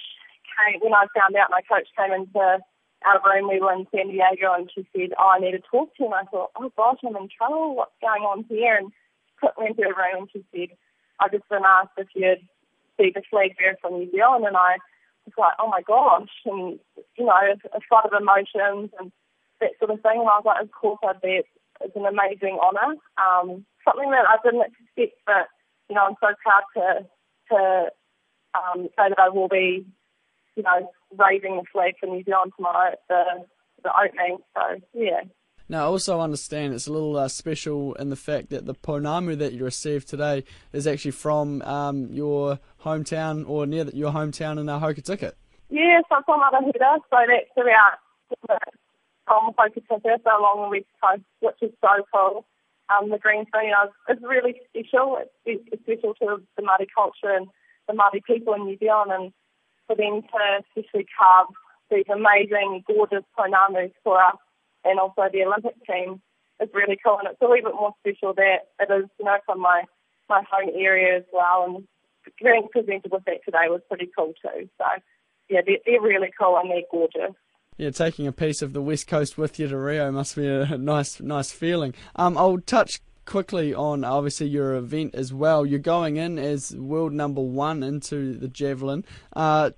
came, 0.56 0.80
when 0.80 0.94
I 0.94 1.06
found 1.14 1.36
out, 1.36 1.50
my 1.50 1.62
coach 1.62 1.88
came 1.96 2.12
into 2.12 2.58
our 3.04 3.20
room, 3.24 3.48
we 3.48 3.60
were 3.60 3.72
in 3.72 3.86
San 3.94 4.08
Diego, 4.08 4.54
and 4.54 4.70
she 4.74 4.86
said, 4.94 5.14
oh, 5.18 5.34
I 5.34 5.40
need 5.40 5.52
to 5.52 5.62
talk 5.70 5.94
to. 5.96 6.04
And 6.04 6.14
I 6.14 6.24
thought, 6.30 6.50
oh, 6.56 6.72
gosh, 6.76 6.98
I'm 7.06 7.16
in 7.16 7.28
trouble. 7.28 7.74
What's 7.76 7.98
going 8.00 8.22
on 8.22 8.44
here? 8.48 8.76
And 8.76 8.92
she 9.26 9.32
quickly 9.38 9.66
into 9.66 9.82
her 9.82 9.94
room, 9.94 10.26
and 10.26 10.30
she 10.32 10.44
said, 10.54 10.76
I 11.20 11.28
just 11.28 11.48
been 11.48 11.66
asked 11.66 11.98
if 11.98 12.08
you'd 12.14 12.46
be 12.98 13.10
the 13.14 13.22
flag 13.30 13.56
bearer 13.58 13.76
from 13.80 13.98
New 13.98 14.10
Zealand. 14.10 14.46
And 14.46 14.56
I 14.56 14.78
was 15.26 15.34
like, 15.36 15.54
oh, 15.58 15.68
my 15.68 15.82
gosh. 15.82 16.30
And, 16.46 16.78
you 17.18 17.26
know, 17.26 17.34
a 17.74 17.80
flood 17.88 18.06
of 18.06 18.20
emotions 18.20 18.90
and 18.98 19.12
that 19.62 19.78
sort 19.78 19.94
of 19.94 20.02
thing. 20.02 20.18
And 20.20 20.28
I 20.28 20.42
was 20.42 20.44
like, 20.44 20.62
of 20.62 20.70
course 20.72 20.98
I'd 21.06 21.22
be. 21.22 21.40
It's 21.80 21.96
an 21.96 22.06
amazing 22.06 22.58
honour. 22.62 22.94
Um, 23.18 23.64
something 23.86 24.10
that 24.10 24.26
I 24.28 24.36
didn't 24.44 24.62
expect, 24.62 25.18
but, 25.26 25.48
you 25.88 25.96
know, 25.96 26.06
I'm 26.06 26.18
so 26.20 26.30
proud 26.38 26.62
to, 26.76 26.86
to 27.50 27.90
um, 28.54 28.88
say 28.94 29.08
that 29.08 29.18
I 29.18 29.30
will 29.30 29.48
be 29.48 29.86
you 30.56 30.62
know, 30.62 30.90
raising 31.16 31.56
the 31.56 31.62
flag 31.72 31.94
for 31.98 32.06
New 32.06 32.22
Zealand 32.24 32.52
tomorrow 32.56 32.92
at 32.92 33.00
the, 33.08 33.24
the 33.82 33.90
opening. 33.90 34.38
So, 34.54 34.80
yeah. 34.94 35.20
Now, 35.68 35.84
I 35.84 35.86
also 35.86 36.20
understand 36.20 36.74
it's 36.74 36.86
a 36.86 36.92
little 36.92 37.16
uh, 37.16 37.28
special 37.28 37.94
in 37.94 38.10
the 38.10 38.16
fact 38.16 38.50
that 38.50 38.66
the 38.66 38.74
Pounamu 38.74 39.38
that 39.38 39.52
you 39.52 39.64
received 39.64 40.08
today 40.08 40.44
is 40.72 40.86
actually 40.86 41.12
from 41.12 41.62
um, 41.62 42.08
your 42.10 42.58
hometown 42.84 43.48
or 43.48 43.64
near 43.66 43.88
your 43.90 44.12
hometown 44.12 44.58
in 44.60 44.68
uh, 44.68 44.78
Hokitika. 44.78 45.32
Yeah, 45.70 46.00
so 46.08 46.16
I'm 46.16 46.24
from 46.24 46.40
Arahura, 46.40 46.98
so 47.08 47.16
that's 47.26 47.48
about 47.56 48.58
from 49.32 49.54
Hokitika, 49.54 50.20
along 50.38 50.68
the 50.68 50.76
west 50.76 50.92
coast, 51.00 51.24
which 51.40 51.70
is 51.70 51.74
so 51.80 52.04
cool. 52.12 52.44
Um, 52.90 53.08
the 53.08 53.18
green 53.18 53.46
know, 53.54 53.88
it's 54.08 54.20
really 54.22 54.60
special. 54.68 55.18
It's, 55.46 55.62
it's 55.72 55.82
special 55.82 56.12
to 56.20 56.42
the 56.56 56.62
Māori 56.62 56.86
culture 56.94 57.32
and 57.32 57.48
the 57.88 57.94
Māori 57.94 58.22
people 58.24 58.52
in 58.52 58.66
New 58.66 58.76
Zealand, 58.76 59.12
and 59.12 59.32
for 59.86 59.96
them 59.96 60.20
to 60.20 60.38
especially 60.60 61.06
carve 61.16 61.48
these 61.90 62.04
amazing, 62.12 62.84
gorgeous 62.86 63.24
pounamus 63.38 63.92
for 64.04 64.22
us 64.22 64.36
and 64.84 64.98
also 64.98 65.28
the 65.32 65.44
Olympic 65.44 65.76
team 65.86 66.20
is 66.60 66.68
really 66.74 66.98
cool. 67.02 67.18
And 67.18 67.28
it's 67.28 67.40
a 67.40 67.46
little 67.46 67.70
bit 67.70 67.74
more 67.74 67.94
special 68.00 68.34
that 68.34 68.68
it 68.80 68.92
is, 68.92 69.08
you 69.18 69.24
know, 69.24 69.38
from 69.46 69.60
my, 69.60 69.84
my 70.28 70.42
home 70.50 70.70
area 70.74 71.16
as 71.16 71.24
well. 71.32 71.64
And 71.64 71.88
being 72.42 72.68
presented 72.70 73.12
with 73.12 73.24
that 73.24 73.44
today 73.44 73.68
was 73.68 73.80
pretty 73.88 74.10
cool 74.16 74.34
too. 74.42 74.68
So, 74.78 74.84
yeah, 75.48 75.60
they're, 75.64 75.78
they're 75.86 76.00
really 76.02 76.30
cool 76.38 76.58
and 76.58 76.70
they're 76.70 76.88
gorgeous. 76.90 77.36
Yeah, 77.78 77.90
taking 77.90 78.26
a 78.26 78.32
piece 78.32 78.60
of 78.60 78.74
the 78.74 78.82
West 78.82 79.06
Coast 79.06 79.38
with 79.38 79.58
you 79.58 79.66
to 79.66 79.76
Rio 79.78 80.12
must 80.12 80.36
be 80.36 80.46
a 80.46 80.76
nice, 80.78 81.20
nice 81.20 81.50
feeling. 81.50 81.94
Um, 82.16 82.36
I'll 82.36 82.58
touch 82.58 83.00
quickly 83.24 83.72
on 83.72 84.04
obviously 84.04 84.48
your 84.48 84.74
event 84.74 85.14
as 85.14 85.32
well. 85.32 85.64
You're 85.64 85.78
going 85.78 86.16
in 86.16 86.38
as 86.38 86.76
world 86.76 87.12
number 87.12 87.40
one 87.40 87.82
into 87.82 88.34
the 88.34 88.48
javelin. 88.48 89.04
Uh, 89.34 89.70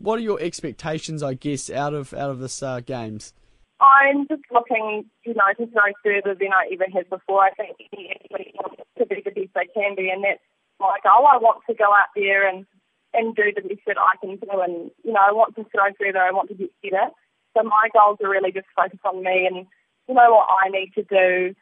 what 0.00 0.18
are 0.18 0.22
your 0.22 0.40
expectations, 0.40 1.22
I 1.22 1.34
guess, 1.34 1.68
out 1.70 1.94
of 1.94 2.14
out 2.14 2.30
of 2.30 2.38
this 2.38 2.62
uh, 2.62 2.80
games? 2.80 3.34
I'm 3.80 4.26
just 4.28 4.42
looking, 4.50 5.04
you 5.26 5.34
know, 5.34 5.52
to 5.58 5.66
go 5.66 5.80
further 6.02 6.34
than 6.34 6.48
I 6.54 6.72
ever 6.72 6.86
have 6.94 7.10
before. 7.10 7.42
I 7.42 7.50
think 7.50 7.76
any 7.92 8.10
athlete 8.10 8.54
wants 8.54 8.82
to 8.98 9.04
be 9.04 9.16
the 9.22 9.30
best 9.30 9.52
they 9.54 9.68
can 9.74 9.94
be, 9.94 10.08
and 10.08 10.24
that's 10.24 10.40
my 10.80 10.96
goal. 11.04 11.26
I 11.26 11.36
want 11.36 11.60
to 11.68 11.74
go 11.74 11.84
out 11.84 12.08
there 12.14 12.48
and 12.48 12.64
and 13.12 13.34
do 13.34 13.52
the 13.54 13.62
best 13.62 13.80
that 13.86 13.98
I 13.98 14.16
can 14.20 14.36
do, 14.36 14.60
and 14.60 14.90
you 15.04 15.12
know, 15.12 15.20
I 15.26 15.32
want 15.32 15.54
to 15.56 15.64
throw 15.64 15.92
further. 16.00 16.18
I 16.18 16.32
want 16.32 16.48
to 16.48 16.54
get 16.54 16.70
better. 16.82 17.10
So 17.56 17.62
my 17.62 17.88
goals 17.92 18.18
are 18.22 18.28
really 18.28 18.52
just 18.52 18.66
focus 18.76 19.00
on 19.04 19.22
me 19.22 19.46
and 19.46 19.66
you 20.08 20.14
know 20.14 20.30
what 20.30 20.48
I 20.62 20.68
need 20.68 20.92
to 20.94 21.02
do 21.02 21.54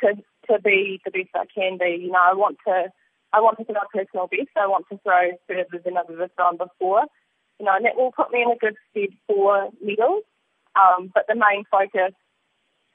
to 0.00 0.16
to 0.50 0.60
be 0.60 1.00
the 1.04 1.10
best 1.10 1.28
I 1.34 1.44
can 1.52 1.78
be. 1.78 2.02
You 2.02 2.10
know, 2.10 2.22
I 2.22 2.34
want 2.34 2.56
to 2.66 2.88
I 3.32 3.40
want 3.40 3.58
to 3.58 3.64
do 3.64 3.74
my 3.74 3.84
personal 3.92 4.26
best. 4.28 4.56
I 4.56 4.66
want 4.66 4.86
to 4.90 4.98
throw 5.04 5.32
further 5.46 5.82
than 5.84 5.96
I've 5.96 6.10
ever 6.10 6.28
thrown 6.36 6.56
before. 6.56 7.04
You 7.58 7.66
know, 7.66 7.76
and 7.76 7.84
that 7.84 7.96
will 7.96 8.12
put 8.12 8.32
me 8.32 8.42
in 8.42 8.50
a 8.50 8.56
good 8.56 8.76
stead 8.90 9.10
for 9.26 9.68
medals. 9.82 10.24
Um, 10.74 11.12
but 11.14 11.26
the 11.28 11.36
main 11.36 11.64
focus 11.70 12.16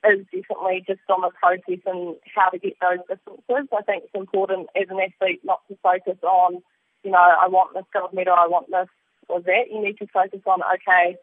is 0.05 0.25
definitely 0.33 0.83
just 0.85 1.01
on 1.09 1.21
the 1.21 1.31
process 1.37 1.81
and 1.85 2.15
how 2.33 2.49
to 2.49 2.57
get 2.57 2.73
those 2.81 3.05
distances. 3.07 3.69
I 3.71 3.81
think 3.83 4.03
it's 4.05 4.15
important 4.17 4.67
as 4.75 4.89
an 4.89 4.99
athlete 4.99 5.41
not 5.43 5.61
to 5.69 5.77
focus 5.81 6.17
on, 6.23 6.61
you 7.03 7.11
know, 7.11 7.17
I 7.17 7.47
want 7.47 7.73
this 7.73 7.85
gold 7.93 8.13
medal, 8.13 8.35
I 8.37 8.47
want 8.47 8.67
this 8.67 8.89
or 9.29 9.41
that. 9.41 9.69
You 9.71 9.81
need 9.81 9.97
to 9.99 10.07
focus 10.07 10.41
on, 10.45 10.61
okay, 10.73 11.17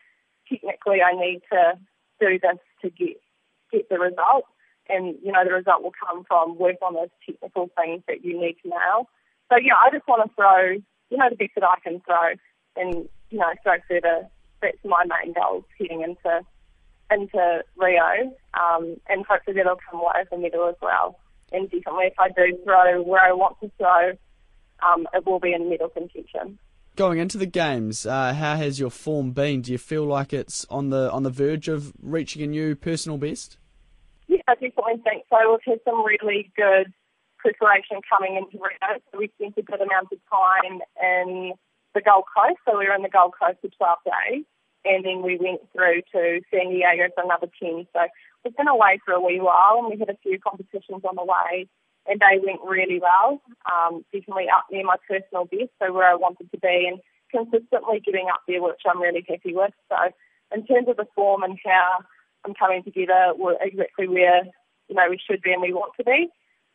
technically 0.48 1.02
I 1.02 1.12
need 1.12 1.42
to 1.52 1.78
do 2.20 2.38
this 2.38 2.58
to 2.82 2.90
get 2.90 3.20
get 3.72 3.88
the 3.88 3.98
result. 3.98 4.44
And, 4.88 5.16
you 5.22 5.32
know, 5.32 5.44
the 5.44 5.52
result 5.52 5.82
will 5.82 5.94
come 6.06 6.24
from 6.24 6.58
work 6.58 6.76
on 6.82 6.94
those 6.94 7.08
technical 7.24 7.70
things 7.76 8.02
that 8.06 8.24
you 8.24 8.38
need 8.38 8.56
to 8.62 8.68
nail. 8.68 9.08
So, 9.50 9.56
yeah, 9.56 9.74
I 9.74 9.90
just 9.90 10.06
want 10.06 10.28
to 10.28 10.34
throw, 10.34 10.72
you 11.10 11.16
know, 11.16 11.28
the 11.30 11.36
best 11.36 11.52
that 11.54 11.64
I 11.64 11.80
can 11.82 12.00
throw 12.00 12.34
and, 12.76 13.08
you 13.30 13.38
know, 13.38 13.52
throw 13.62 13.76
further. 13.88 14.28
That's 14.60 14.76
my 14.84 15.04
main 15.04 15.32
goal 15.32 15.64
heading 15.78 16.02
into 16.02 16.40
into 17.10 17.64
Rio. 17.76 18.34
Um, 18.54 18.96
and 19.08 19.24
hopefully 19.26 19.56
that'll 19.56 19.80
come 19.90 20.00
away 20.00 20.12
with 20.18 20.32
a 20.32 20.38
medal 20.38 20.68
as 20.68 20.76
well. 20.80 21.18
And 21.52 21.70
definitely 21.70 22.06
if 22.06 22.18
I 22.18 22.28
do 22.28 22.58
throw 22.64 23.02
where 23.02 23.22
I 23.22 23.32
want 23.32 23.60
to 23.60 23.70
throw, 23.78 24.12
um, 24.82 25.06
it 25.14 25.26
will 25.26 25.40
be 25.40 25.52
in 25.52 25.68
medal 25.68 25.88
contention 25.88 26.58
going 26.96 27.18
into 27.18 27.38
the 27.38 27.46
games, 27.46 28.06
uh, 28.06 28.32
how 28.34 28.56
has 28.56 28.78
your 28.78 28.90
form 28.90 29.32
been? 29.32 29.62
Do 29.62 29.72
you 29.72 29.78
feel 29.78 30.04
like 30.04 30.32
it's 30.32 30.64
on 30.70 30.90
the 30.90 31.10
on 31.10 31.22
the 31.22 31.30
verge 31.30 31.68
of 31.68 31.92
reaching 32.00 32.42
a 32.42 32.46
new 32.46 32.74
personal 32.76 33.18
best? 33.18 33.58
Yeah, 34.26 34.38
I 34.48 34.54
definitely 34.54 35.02
think 35.04 35.24
so. 35.30 35.36
We've 35.50 35.74
had 35.74 35.80
some 35.84 36.04
really 36.04 36.50
good 36.56 36.92
preparation 37.38 38.00
coming 38.08 38.36
into 38.36 38.56
Rio. 38.56 39.00
So 39.12 39.18
we 39.18 39.30
spent 39.36 39.54
a 39.58 39.62
good 39.62 39.80
amount 39.80 40.08
of 40.12 40.18
time 40.30 40.80
in 41.02 41.52
the 41.94 42.00
Gold 42.00 42.24
Coast. 42.34 42.58
So 42.64 42.78
we 42.78 42.88
were 42.88 42.94
in 42.94 43.02
the 43.02 43.12
Gold 43.12 43.34
Coast 43.38 43.58
for 43.60 43.68
12 43.68 43.98
days. 44.04 44.44
And 44.86 45.04
then 45.04 45.22
we 45.22 45.36
went 45.36 45.60
through 45.72 46.02
to 46.12 46.40
San 46.50 46.70
Diego 46.70 47.08
for 47.14 47.24
another 47.24 47.48
10. 47.60 47.86
So 47.92 48.00
we've 48.44 48.56
been 48.56 48.68
away 48.68 49.00
for 49.04 49.12
a 49.12 49.20
wee 49.20 49.40
while 49.40 49.78
and 49.78 49.88
we 49.88 49.98
had 49.98 50.10
a 50.10 50.18
few 50.22 50.38
competitions 50.38 51.04
on 51.04 51.16
the 51.16 51.24
way 51.24 51.68
and 52.06 52.20
they 52.20 52.38
went 52.44 52.60
really 52.66 53.00
well. 53.00 53.40
Um, 53.70 54.04
definitely 54.12 54.48
up 54.48 54.66
near 54.70 54.84
my 54.84 54.96
personal 55.08 55.46
best, 55.46 55.70
so 55.80 55.92
where 55.92 56.08
I 56.08 56.14
wanted 56.14 56.50
to 56.50 56.58
be, 56.58 56.88
and 56.88 57.00
consistently 57.30 58.00
getting 58.04 58.28
up 58.32 58.42
there, 58.46 58.62
which 58.62 58.82
I'm 58.86 59.00
really 59.00 59.24
happy 59.28 59.54
with. 59.54 59.72
So, 59.88 59.96
in 60.54 60.66
terms 60.66 60.88
of 60.88 60.96
the 60.96 61.06
form 61.14 61.42
and 61.42 61.58
how 61.64 62.00
I'm 62.44 62.54
coming 62.54 62.82
together, 62.82 63.32
we're 63.36 63.56
exactly 63.60 64.08
where 64.08 64.44
you 64.88 64.94
know 64.94 65.08
we 65.08 65.18
should 65.18 65.42
be 65.42 65.52
and 65.52 65.62
we 65.62 65.72
want 65.72 65.92
to 65.98 66.04
be. 66.04 66.28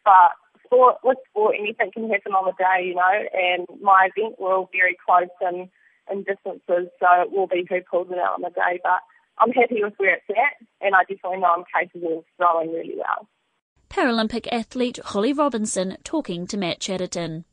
But 0.03 0.31
sport, 0.65 0.97
with 1.03 1.17
sport, 1.29 1.55
anything 1.59 1.91
can 1.91 2.09
happen 2.09 2.33
on 2.33 2.45
the 2.45 2.57
day, 2.57 2.87
you 2.87 2.95
know. 2.95 3.17
And 3.33 3.65
my 3.81 4.09
event, 4.15 4.35
we're 4.39 4.55
all 4.55 4.69
very 4.73 4.97
close 5.05 5.29
in 5.41 5.69
in 6.11 6.23
distances, 6.23 6.89
so 6.99 7.07
it 7.21 7.31
will 7.31 7.47
be 7.47 7.65
who 7.69 7.81
pulls 7.81 8.09
it 8.09 8.17
out 8.17 8.33
on 8.33 8.41
the 8.41 8.49
day. 8.49 8.79
But 8.81 8.99
I'm 9.37 9.51
happy 9.51 9.83
with 9.83 9.93
where 9.97 10.15
it's 10.15 10.29
at, 10.29 10.65
and 10.81 10.95
I 10.95 11.01
definitely 11.03 11.39
know 11.39 11.55
I'm 11.55 11.65
capable 11.69 12.19
of 12.19 12.25
throwing 12.37 12.73
really 12.73 12.95
well. 12.97 13.27
Paralympic 13.89 14.47
athlete 14.51 14.99
Holly 15.03 15.33
Robinson 15.33 15.97
talking 16.03 16.45
to 16.45 16.57
Matt 16.57 16.79
Chatterton. 16.79 17.43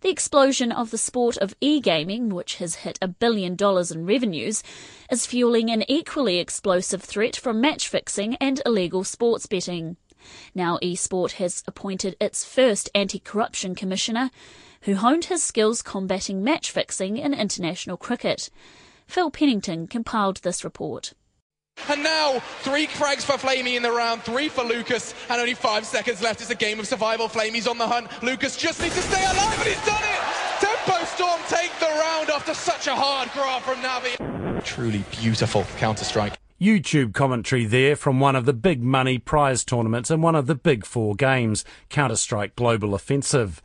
The 0.00 0.10
explosion 0.10 0.72
of 0.72 0.90
the 0.90 0.98
sport 0.98 1.36
of 1.36 1.54
e-gaming, 1.60 2.28
which 2.30 2.56
has 2.56 2.76
hit 2.76 2.98
a 3.00 3.08
billion 3.08 3.54
dollars 3.54 3.92
in 3.92 4.04
revenues, 4.04 4.64
is 5.10 5.26
fueling 5.26 5.70
an 5.70 5.84
equally 5.88 6.38
explosive 6.38 7.02
threat 7.02 7.36
from 7.36 7.60
match 7.60 7.86
fixing 7.86 8.34
and 8.36 8.60
illegal 8.66 9.04
sports 9.04 9.46
betting. 9.46 9.96
Now 10.54 10.78
eSport 10.82 11.32
has 11.32 11.62
appointed 11.68 12.16
its 12.20 12.44
first 12.44 12.90
anti-corruption 12.94 13.76
commissioner, 13.76 14.30
who 14.82 14.96
honed 14.96 15.26
his 15.26 15.42
skills 15.42 15.82
combating 15.82 16.42
match 16.42 16.72
fixing 16.72 17.16
in 17.16 17.32
international 17.32 17.96
cricket. 17.96 18.50
Phil 19.06 19.30
Pennington 19.30 19.86
compiled 19.86 20.38
this 20.38 20.64
report. 20.64 21.14
And 21.88 22.02
now, 22.02 22.40
three 22.60 22.86
frags 22.86 23.22
for 23.22 23.34
Flamey 23.34 23.76
in 23.76 23.82
the 23.82 23.90
round, 23.90 24.22
three 24.22 24.48
for 24.48 24.64
Lucas, 24.64 25.14
and 25.30 25.40
only 25.40 25.54
five 25.54 25.86
seconds 25.86 26.22
left. 26.22 26.40
It's 26.40 26.50
a 26.50 26.54
game 26.54 26.78
of 26.80 26.86
survival. 26.86 27.28
Flamey's 27.28 27.66
on 27.66 27.78
the 27.78 27.86
hunt. 27.86 28.08
Lucas 28.22 28.56
just 28.56 28.80
needs 28.82 28.94
to 28.94 29.02
stay 29.02 29.24
alive, 29.24 29.58
and 29.58 29.68
he's 29.68 29.86
done 29.86 30.02
it! 30.02 30.38
Tempo 30.60 31.04
Storm 31.04 31.40
take 31.48 31.72
the 31.78 31.86
round 31.86 32.30
after 32.30 32.52
such 32.52 32.86
a 32.88 32.94
hard 32.94 33.30
grab 33.32 33.62
from 33.62 33.76
Navi. 33.76 34.64
Truly 34.64 35.04
beautiful 35.10 35.64
counter-strike. 35.78 36.34
YouTube 36.60 37.14
commentary 37.14 37.64
there 37.64 37.94
from 37.94 38.18
one 38.18 38.34
of 38.34 38.44
the 38.44 38.52
big 38.52 38.82
money 38.82 39.16
prize 39.16 39.64
tournaments 39.64 40.10
and 40.10 40.22
one 40.22 40.34
of 40.34 40.46
the 40.46 40.56
big 40.56 40.84
four 40.84 41.14
games, 41.14 41.64
Counter 41.88 42.16
Strike 42.16 42.56
Global 42.56 42.94
Offensive. 42.94 43.62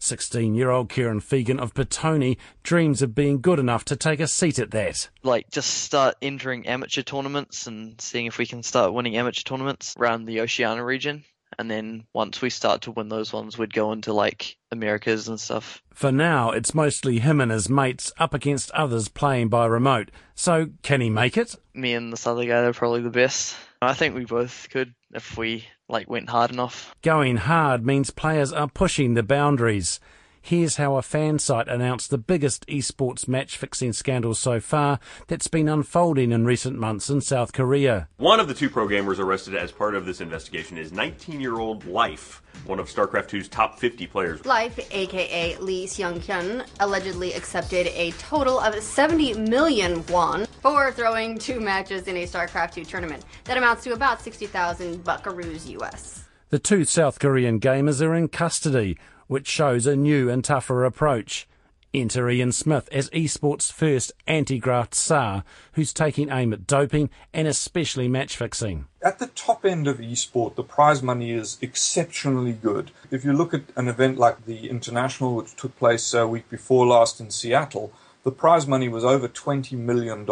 16 0.00 0.54
year 0.54 0.70
old 0.70 0.88
Kieran 0.88 1.20
Fegan 1.20 1.60
of 1.60 1.74
Petone 1.74 2.36
dreams 2.62 3.02
of 3.02 3.14
being 3.14 3.40
good 3.40 3.58
enough 3.58 3.84
to 3.84 3.96
take 3.96 4.20
a 4.20 4.26
seat 4.26 4.58
at 4.58 4.70
that. 4.72 5.08
Like, 5.22 5.50
just 5.50 5.70
start 5.70 6.16
entering 6.20 6.66
amateur 6.66 7.02
tournaments 7.02 7.66
and 7.66 8.00
seeing 8.00 8.26
if 8.26 8.38
we 8.38 8.46
can 8.46 8.62
start 8.62 8.92
winning 8.92 9.16
amateur 9.16 9.42
tournaments 9.42 9.94
around 9.98 10.24
the 10.24 10.40
Oceania 10.40 10.82
region. 10.82 11.24
And 11.58 11.70
then 11.70 12.04
once 12.14 12.40
we 12.40 12.48
start 12.48 12.82
to 12.82 12.92
win 12.92 13.08
those 13.08 13.32
ones, 13.32 13.58
we'd 13.58 13.74
go 13.74 13.92
into 13.92 14.12
like 14.12 14.56
Americas 14.70 15.28
and 15.28 15.38
stuff. 15.38 15.82
For 15.92 16.12
now, 16.12 16.52
it's 16.52 16.74
mostly 16.74 17.18
him 17.18 17.40
and 17.40 17.50
his 17.50 17.68
mates 17.68 18.12
up 18.18 18.32
against 18.32 18.70
others 18.70 19.08
playing 19.08 19.48
by 19.48 19.66
remote. 19.66 20.10
So, 20.34 20.68
can 20.82 21.00
he 21.00 21.10
make 21.10 21.36
it? 21.36 21.56
Me 21.74 21.92
and 21.92 22.12
this 22.12 22.26
other 22.26 22.44
guy 22.46 22.60
are 22.60 22.72
probably 22.72 23.02
the 23.02 23.10
best. 23.10 23.56
I 23.82 23.94
think 23.94 24.14
we 24.14 24.24
both 24.24 24.68
could 24.70 24.94
if 25.12 25.36
we 25.36 25.66
like 25.90 26.08
went 26.08 26.30
hard 26.30 26.50
enough. 26.50 26.94
Going 27.02 27.36
hard 27.36 27.84
means 27.84 28.10
players 28.10 28.52
are 28.52 28.68
pushing 28.68 29.14
the 29.14 29.22
boundaries. 29.22 30.00
Here's 30.42 30.76
how 30.76 30.96
a 30.96 31.02
fan 31.02 31.38
site 31.38 31.68
announced 31.68 32.08
the 32.08 32.16
biggest 32.16 32.66
esports 32.66 33.28
match 33.28 33.58
fixing 33.58 33.92
scandal 33.92 34.34
so 34.34 34.58
far 34.58 34.98
that's 35.26 35.48
been 35.48 35.68
unfolding 35.68 36.32
in 36.32 36.46
recent 36.46 36.78
months 36.78 37.10
in 37.10 37.20
South 37.20 37.52
Korea. 37.52 38.08
One 38.16 38.40
of 38.40 38.48
the 38.48 38.54
two 38.54 38.70
programmers 38.70 39.20
arrested 39.20 39.54
as 39.54 39.70
part 39.70 39.94
of 39.94 40.06
this 40.06 40.20
investigation 40.20 40.78
is 40.78 40.92
19 40.92 41.40
year 41.40 41.58
old 41.58 41.84
Life, 41.84 42.42
one 42.64 42.78
of 42.78 42.88
StarCraft 42.88 43.28
2's 43.28 43.48
top 43.48 43.78
50 43.78 44.06
players. 44.06 44.46
Life, 44.46 44.78
aka 44.92 45.56
Lee 45.58 45.86
Seung 45.86 46.18
Hyun, 46.18 46.66
allegedly 46.80 47.34
accepted 47.34 47.88
a 47.88 48.12
total 48.12 48.58
of 48.60 48.74
70 48.82 49.34
million 49.34 50.04
won 50.06 50.46
for 50.60 50.92
throwing 50.92 51.38
two 51.38 51.60
matches 51.60 52.06
in 52.08 52.16
a 52.16 52.24
StarCraft 52.24 52.72
2 52.72 52.84
tournament. 52.84 53.24
That 53.44 53.58
amounts 53.58 53.84
to 53.84 53.92
about 53.92 54.20
60,000 54.20 55.04
buckaroos 55.04 55.68
US. 55.80 56.24
The 56.50 56.58
two 56.58 56.84
South 56.84 57.18
Korean 57.18 57.60
gamers 57.60 58.04
are 58.04 58.14
in 58.14 58.28
custody 58.28 58.98
which 59.30 59.46
shows 59.46 59.86
a 59.86 59.94
new 59.94 60.28
and 60.28 60.44
tougher 60.44 60.84
approach. 60.84 61.46
Enter 61.94 62.28
Ian 62.28 62.50
Smith 62.50 62.88
as 62.90 63.08
esports' 63.10 63.70
first 63.70 64.10
anti-graft 64.26 64.92
SAR, 64.92 65.44
who's 65.74 65.92
taking 65.92 66.30
aim 66.30 66.52
at 66.52 66.66
doping 66.66 67.10
and 67.32 67.46
especially 67.46 68.08
match 68.08 68.36
fixing. 68.36 68.86
At 69.00 69.20
the 69.20 69.28
top 69.28 69.64
end 69.64 69.86
of 69.86 69.98
esport, 69.98 70.56
the 70.56 70.64
prize 70.64 71.00
money 71.00 71.30
is 71.30 71.58
exceptionally 71.60 72.52
good. 72.54 72.90
If 73.12 73.24
you 73.24 73.32
look 73.32 73.54
at 73.54 73.62
an 73.76 73.86
event 73.86 74.18
like 74.18 74.46
the 74.46 74.68
International, 74.68 75.36
which 75.36 75.54
took 75.54 75.76
place 75.76 76.12
a 76.12 76.26
week 76.26 76.50
before 76.50 76.86
last 76.86 77.20
in 77.20 77.30
Seattle, 77.30 77.92
the 78.22 78.32
prize 78.32 78.66
money 78.66 78.88
was 78.88 79.04
over 79.04 79.28
$20 79.28 79.72
million. 79.78 80.26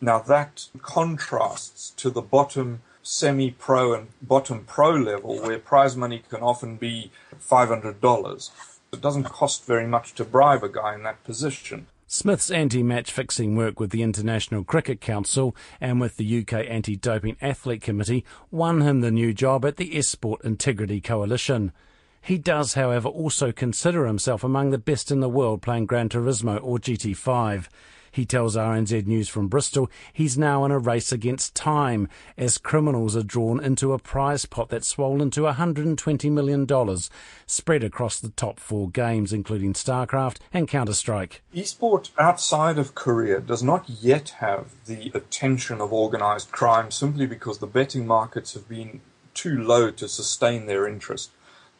Now 0.00 0.18
that 0.18 0.68
contrasts 0.80 1.90
to 1.90 2.10
the 2.10 2.22
bottom 2.22 2.82
semi-pro 3.02 3.94
and 3.94 4.08
bottom 4.22 4.64
pro 4.64 4.90
level 4.90 5.40
where 5.40 5.58
prize 5.58 5.96
money 5.96 6.22
can 6.28 6.40
often 6.40 6.76
be 6.76 7.10
$500. 7.38 8.50
It 8.92 9.00
doesn't 9.00 9.24
cost 9.24 9.64
very 9.64 9.86
much 9.86 10.14
to 10.14 10.24
bribe 10.24 10.62
a 10.62 10.68
guy 10.68 10.94
in 10.94 11.02
that 11.02 11.22
position. 11.24 11.86
Smith's 12.06 12.50
anti 12.50 12.82
match 12.82 13.10
fixing 13.10 13.56
work 13.56 13.80
with 13.80 13.90
the 13.90 14.02
International 14.02 14.64
Cricket 14.64 15.00
Council 15.00 15.56
and 15.80 15.98
with 15.98 16.18
the 16.18 16.40
UK 16.40 16.66
Anti 16.68 16.94
Doping 16.94 17.38
Athlete 17.40 17.80
Committee 17.80 18.24
won 18.50 18.82
him 18.82 19.00
the 19.00 19.10
new 19.10 19.32
job 19.32 19.64
at 19.64 19.78
the 19.78 19.92
Esport 19.92 20.44
Integrity 20.44 21.00
Coalition. 21.00 21.72
He 22.22 22.38
does, 22.38 22.74
however, 22.74 23.08
also 23.08 23.50
consider 23.50 24.06
himself 24.06 24.44
among 24.44 24.70
the 24.70 24.78
best 24.78 25.10
in 25.10 25.18
the 25.18 25.28
world 25.28 25.60
playing 25.60 25.86
Gran 25.86 26.08
Turismo 26.08 26.60
or 26.62 26.78
GT5. 26.78 27.66
He 28.12 28.24
tells 28.24 28.54
RNZ 28.56 29.06
News 29.06 29.28
from 29.28 29.48
Bristol 29.48 29.90
he's 30.12 30.38
now 30.38 30.64
in 30.64 30.70
a 30.70 30.78
race 30.78 31.10
against 31.10 31.56
time 31.56 32.08
as 32.36 32.58
criminals 32.58 33.16
are 33.16 33.24
drawn 33.24 33.58
into 33.64 33.92
a 33.92 33.98
prize 33.98 34.46
pot 34.46 34.68
that's 34.68 34.86
swollen 34.86 35.30
to 35.30 35.40
$120 35.40 36.30
million, 36.30 36.68
spread 37.46 37.82
across 37.82 38.20
the 38.20 38.28
top 38.28 38.60
four 38.60 38.88
games, 38.90 39.32
including 39.32 39.72
StarCraft 39.72 40.36
and 40.52 40.68
Counter 40.68 40.92
Strike. 40.92 41.42
Esport 41.54 42.10
outside 42.18 42.78
of 42.78 42.94
Korea 42.94 43.40
does 43.40 43.64
not 43.64 43.88
yet 43.88 44.28
have 44.38 44.72
the 44.86 45.10
attention 45.12 45.80
of 45.80 45.92
organized 45.92 46.52
crime 46.52 46.92
simply 46.92 47.26
because 47.26 47.58
the 47.58 47.66
betting 47.66 48.06
markets 48.06 48.54
have 48.54 48.68
been 48.68 49.00
too 49.34 49.56
low 49.56 49.90
to 49.90 50.06
sustain 50.06 50.66
their 50.66 50.86
interest. 50.86 51.30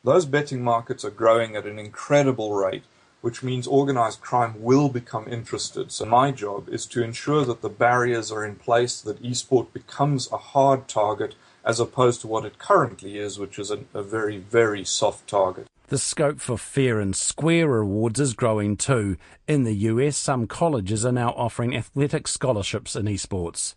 Those 0.05 0.27
betting 0.27 0.63
markets 0.63 1.05
are 1.05 1.11
growing 1.11 1.57
at 1.57 1.67
an 1.67 1.79
incredible 1.79 2.55
rate 2.55 2.85
which 3.23 3.43
means 3.43 3.67
organized 3.67 4.21
crime 4.21 4.61
will 4.61 4.89
become 4.89 5.27
interested. 5.29 5.91
So 5.91 6.05
my 6.05 6.33
job 6.33 6.69
is 6.69 6.85
to 6.87 7.03
ensure 7.03 7.45
that 7.47 7.63
the 7.63 7.69
barriers 7.71 8.31
are 8.31 8.45
in 8.45 8.57
place, 8.57 9.01
that 9.01 9.23
esport 9.23 9.73
becomes 9.73 10.31
a 10.31 10.37
hard 10.37 10.89
target 10.89 11.37
as 11.65 11.81
opposed 11.81 12.21
to 12.21 12.27
what 12.27 12.45
it 12.45 12.59
currently 12.59 13.17
is, 13.17 13.39
which 13.39 13.59
is 13.59 13.71
a, 13.71 13.85
a 13.95 14.03
very, 14.03 14.39
very 14.39 14.85
soft 14.85 15.29
target. 15.29 15.67
The 15.87 15.99
scope 15.99 16.41
for 16.41 16.59
fair 16.59 16.99
and 16.99 17.15
square 17.15 17.69
rewards 17.69 18.19
is 18.19 18.35
growing 18.35 18.77
too. 18.77 19.17
In 19.47 19.63
the 19.63 19.75
US, 19.75 20.17
some 20.17 20.49
colleges 20.49 21.07
are 21.07 21.13
now 21.13 21.31
offering 21.37 21.77
athletic 21.77 22.27
scholarships 22.27 22.97
in 22.97 23.07
esports. 23.07 23.75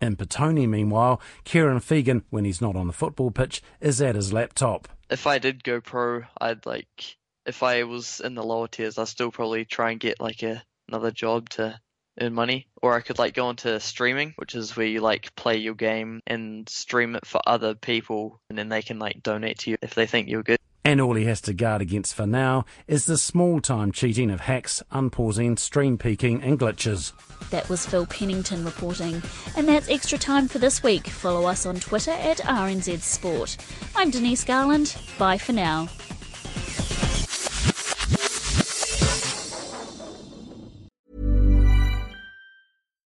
In 0.00 0.16
Petone, 0.16 0.68
meanwhile, 0.68 1.20
Kieran 1.44 1.78
Fegan, 1.78 2.24
when 2.30 2.44
he's 2.44 2.60
not 2.60 2.74
on 2.74 2.88
the 2.88 2.92
football 2.92 3.30
pitch, 3.30 3.62
is 3.80 4.02
at 4.02 4.16
his 4.16 4.32
laptop. 4.32 4.88
If 5.12 5.26
I 5.26 5.38
did 5.38 5.62
go 5.62 5.82
pro, 5.82 6.22
I'd 6.40 6.64
like 6.64 7.18
if 7.44 7.62
I 7.62 7.82
was 7.82 8.20
in 8.20 8.34
the 8.34 8.42
lower 8.42 8.66
tiers, 8.66 8.96
I'd 8.96 9.08
still 9.08 9.30
probably 9.30 9.66
try 9.66 9.90
and 9.90 10.00
get 10.00 10.20
like 10.20 10.42
a 10.42 10.62
another 10.88 11.10
job 11.10 11.50
to 11.50 11.78
earn 12.18 12.32
money. 12.32 12.66
Or 12.80 12.94
I 12.94 13.02
could 13.02 13.18
like 13.18 13.34
go 13.34 13.50
into 13.50 13.78
streaming, 13.80 14.32
which 14.36 14.54
is 14.54 14.74
where 14.74 14.86
you 14.86 15.00
like 15.00 15.36
play 15.36 15.58
your 15.58 15.74
game 15.74 16.22
and 16.26 16.66
stream 16.66 17.14
it 17.14 17.26
for 17.26 17.42
other 17.46 17.74
people 17.74 18.40
and 18.48 18.58
then 18.58 18.70
they 18.70 18.80
can 18.80 18.98
like 18.98 19.22
donate 19.22 19.58
to 19.60 19.70
you 19.70 19.76
if 19.82 19.94
they 19.94 20.06
think 20.06 20.30
you're 20.30 20.42
good. 20.42 20.58
And 20.84 21.00
all 21.00 21.14
he 21.14 21.26
has 21.26 21.40
to 21.42 21.54
guard 21.54 21.80
against 21.80 22.14
for 22.14 22.26
now 22.26 22.64
is 22.88 23.06
the 23.06 23.16
small 23.16 23.60
time 23.60 23.92
cheating 23.92 24.30
of 24.30 24.40
hacks, 24.40 24.82
unpausing, 24.90 25.56
stream 25.56 25.96
peeking, 25.96 26.42
and 26.42 26.58
glitches. 26.58 27.12
That 27.50 27.68
was 27.68 27.86
Phil 27.86 28.06
Pennington 28.06 28.64
reporting. 28.64 29.22
And 29.56 29.68
that's 29.68 29.88
extra 29.88 30.18
time 30.18 30.48
for 30.48 30.58
this 30.58 30.82
week. 30.82 31.06
Follow 31.06 31.46
us 31.46 31.66
on 31.66 31.76
Twitter 31.76 32.10
at 32.10 32.38
RNZ 32.38 33.00
Sport. 33.00 33.56
I'm 33.94 34.10
Denise 34.10 34.44
Garland. 34.44 34.96
Bye 35.18 35.38
for 35.38 35.52
now. 35.52 35.88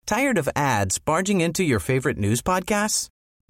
Tired 0.07 0.37
of 0.37 0.50
ads 0.55 0.98
barging 0.98 1.40
into 1.40 1.64
your 1.64 1.81
favorite 1.81 2.18
news 2.18 2.42
podcasts? 2.42 3.09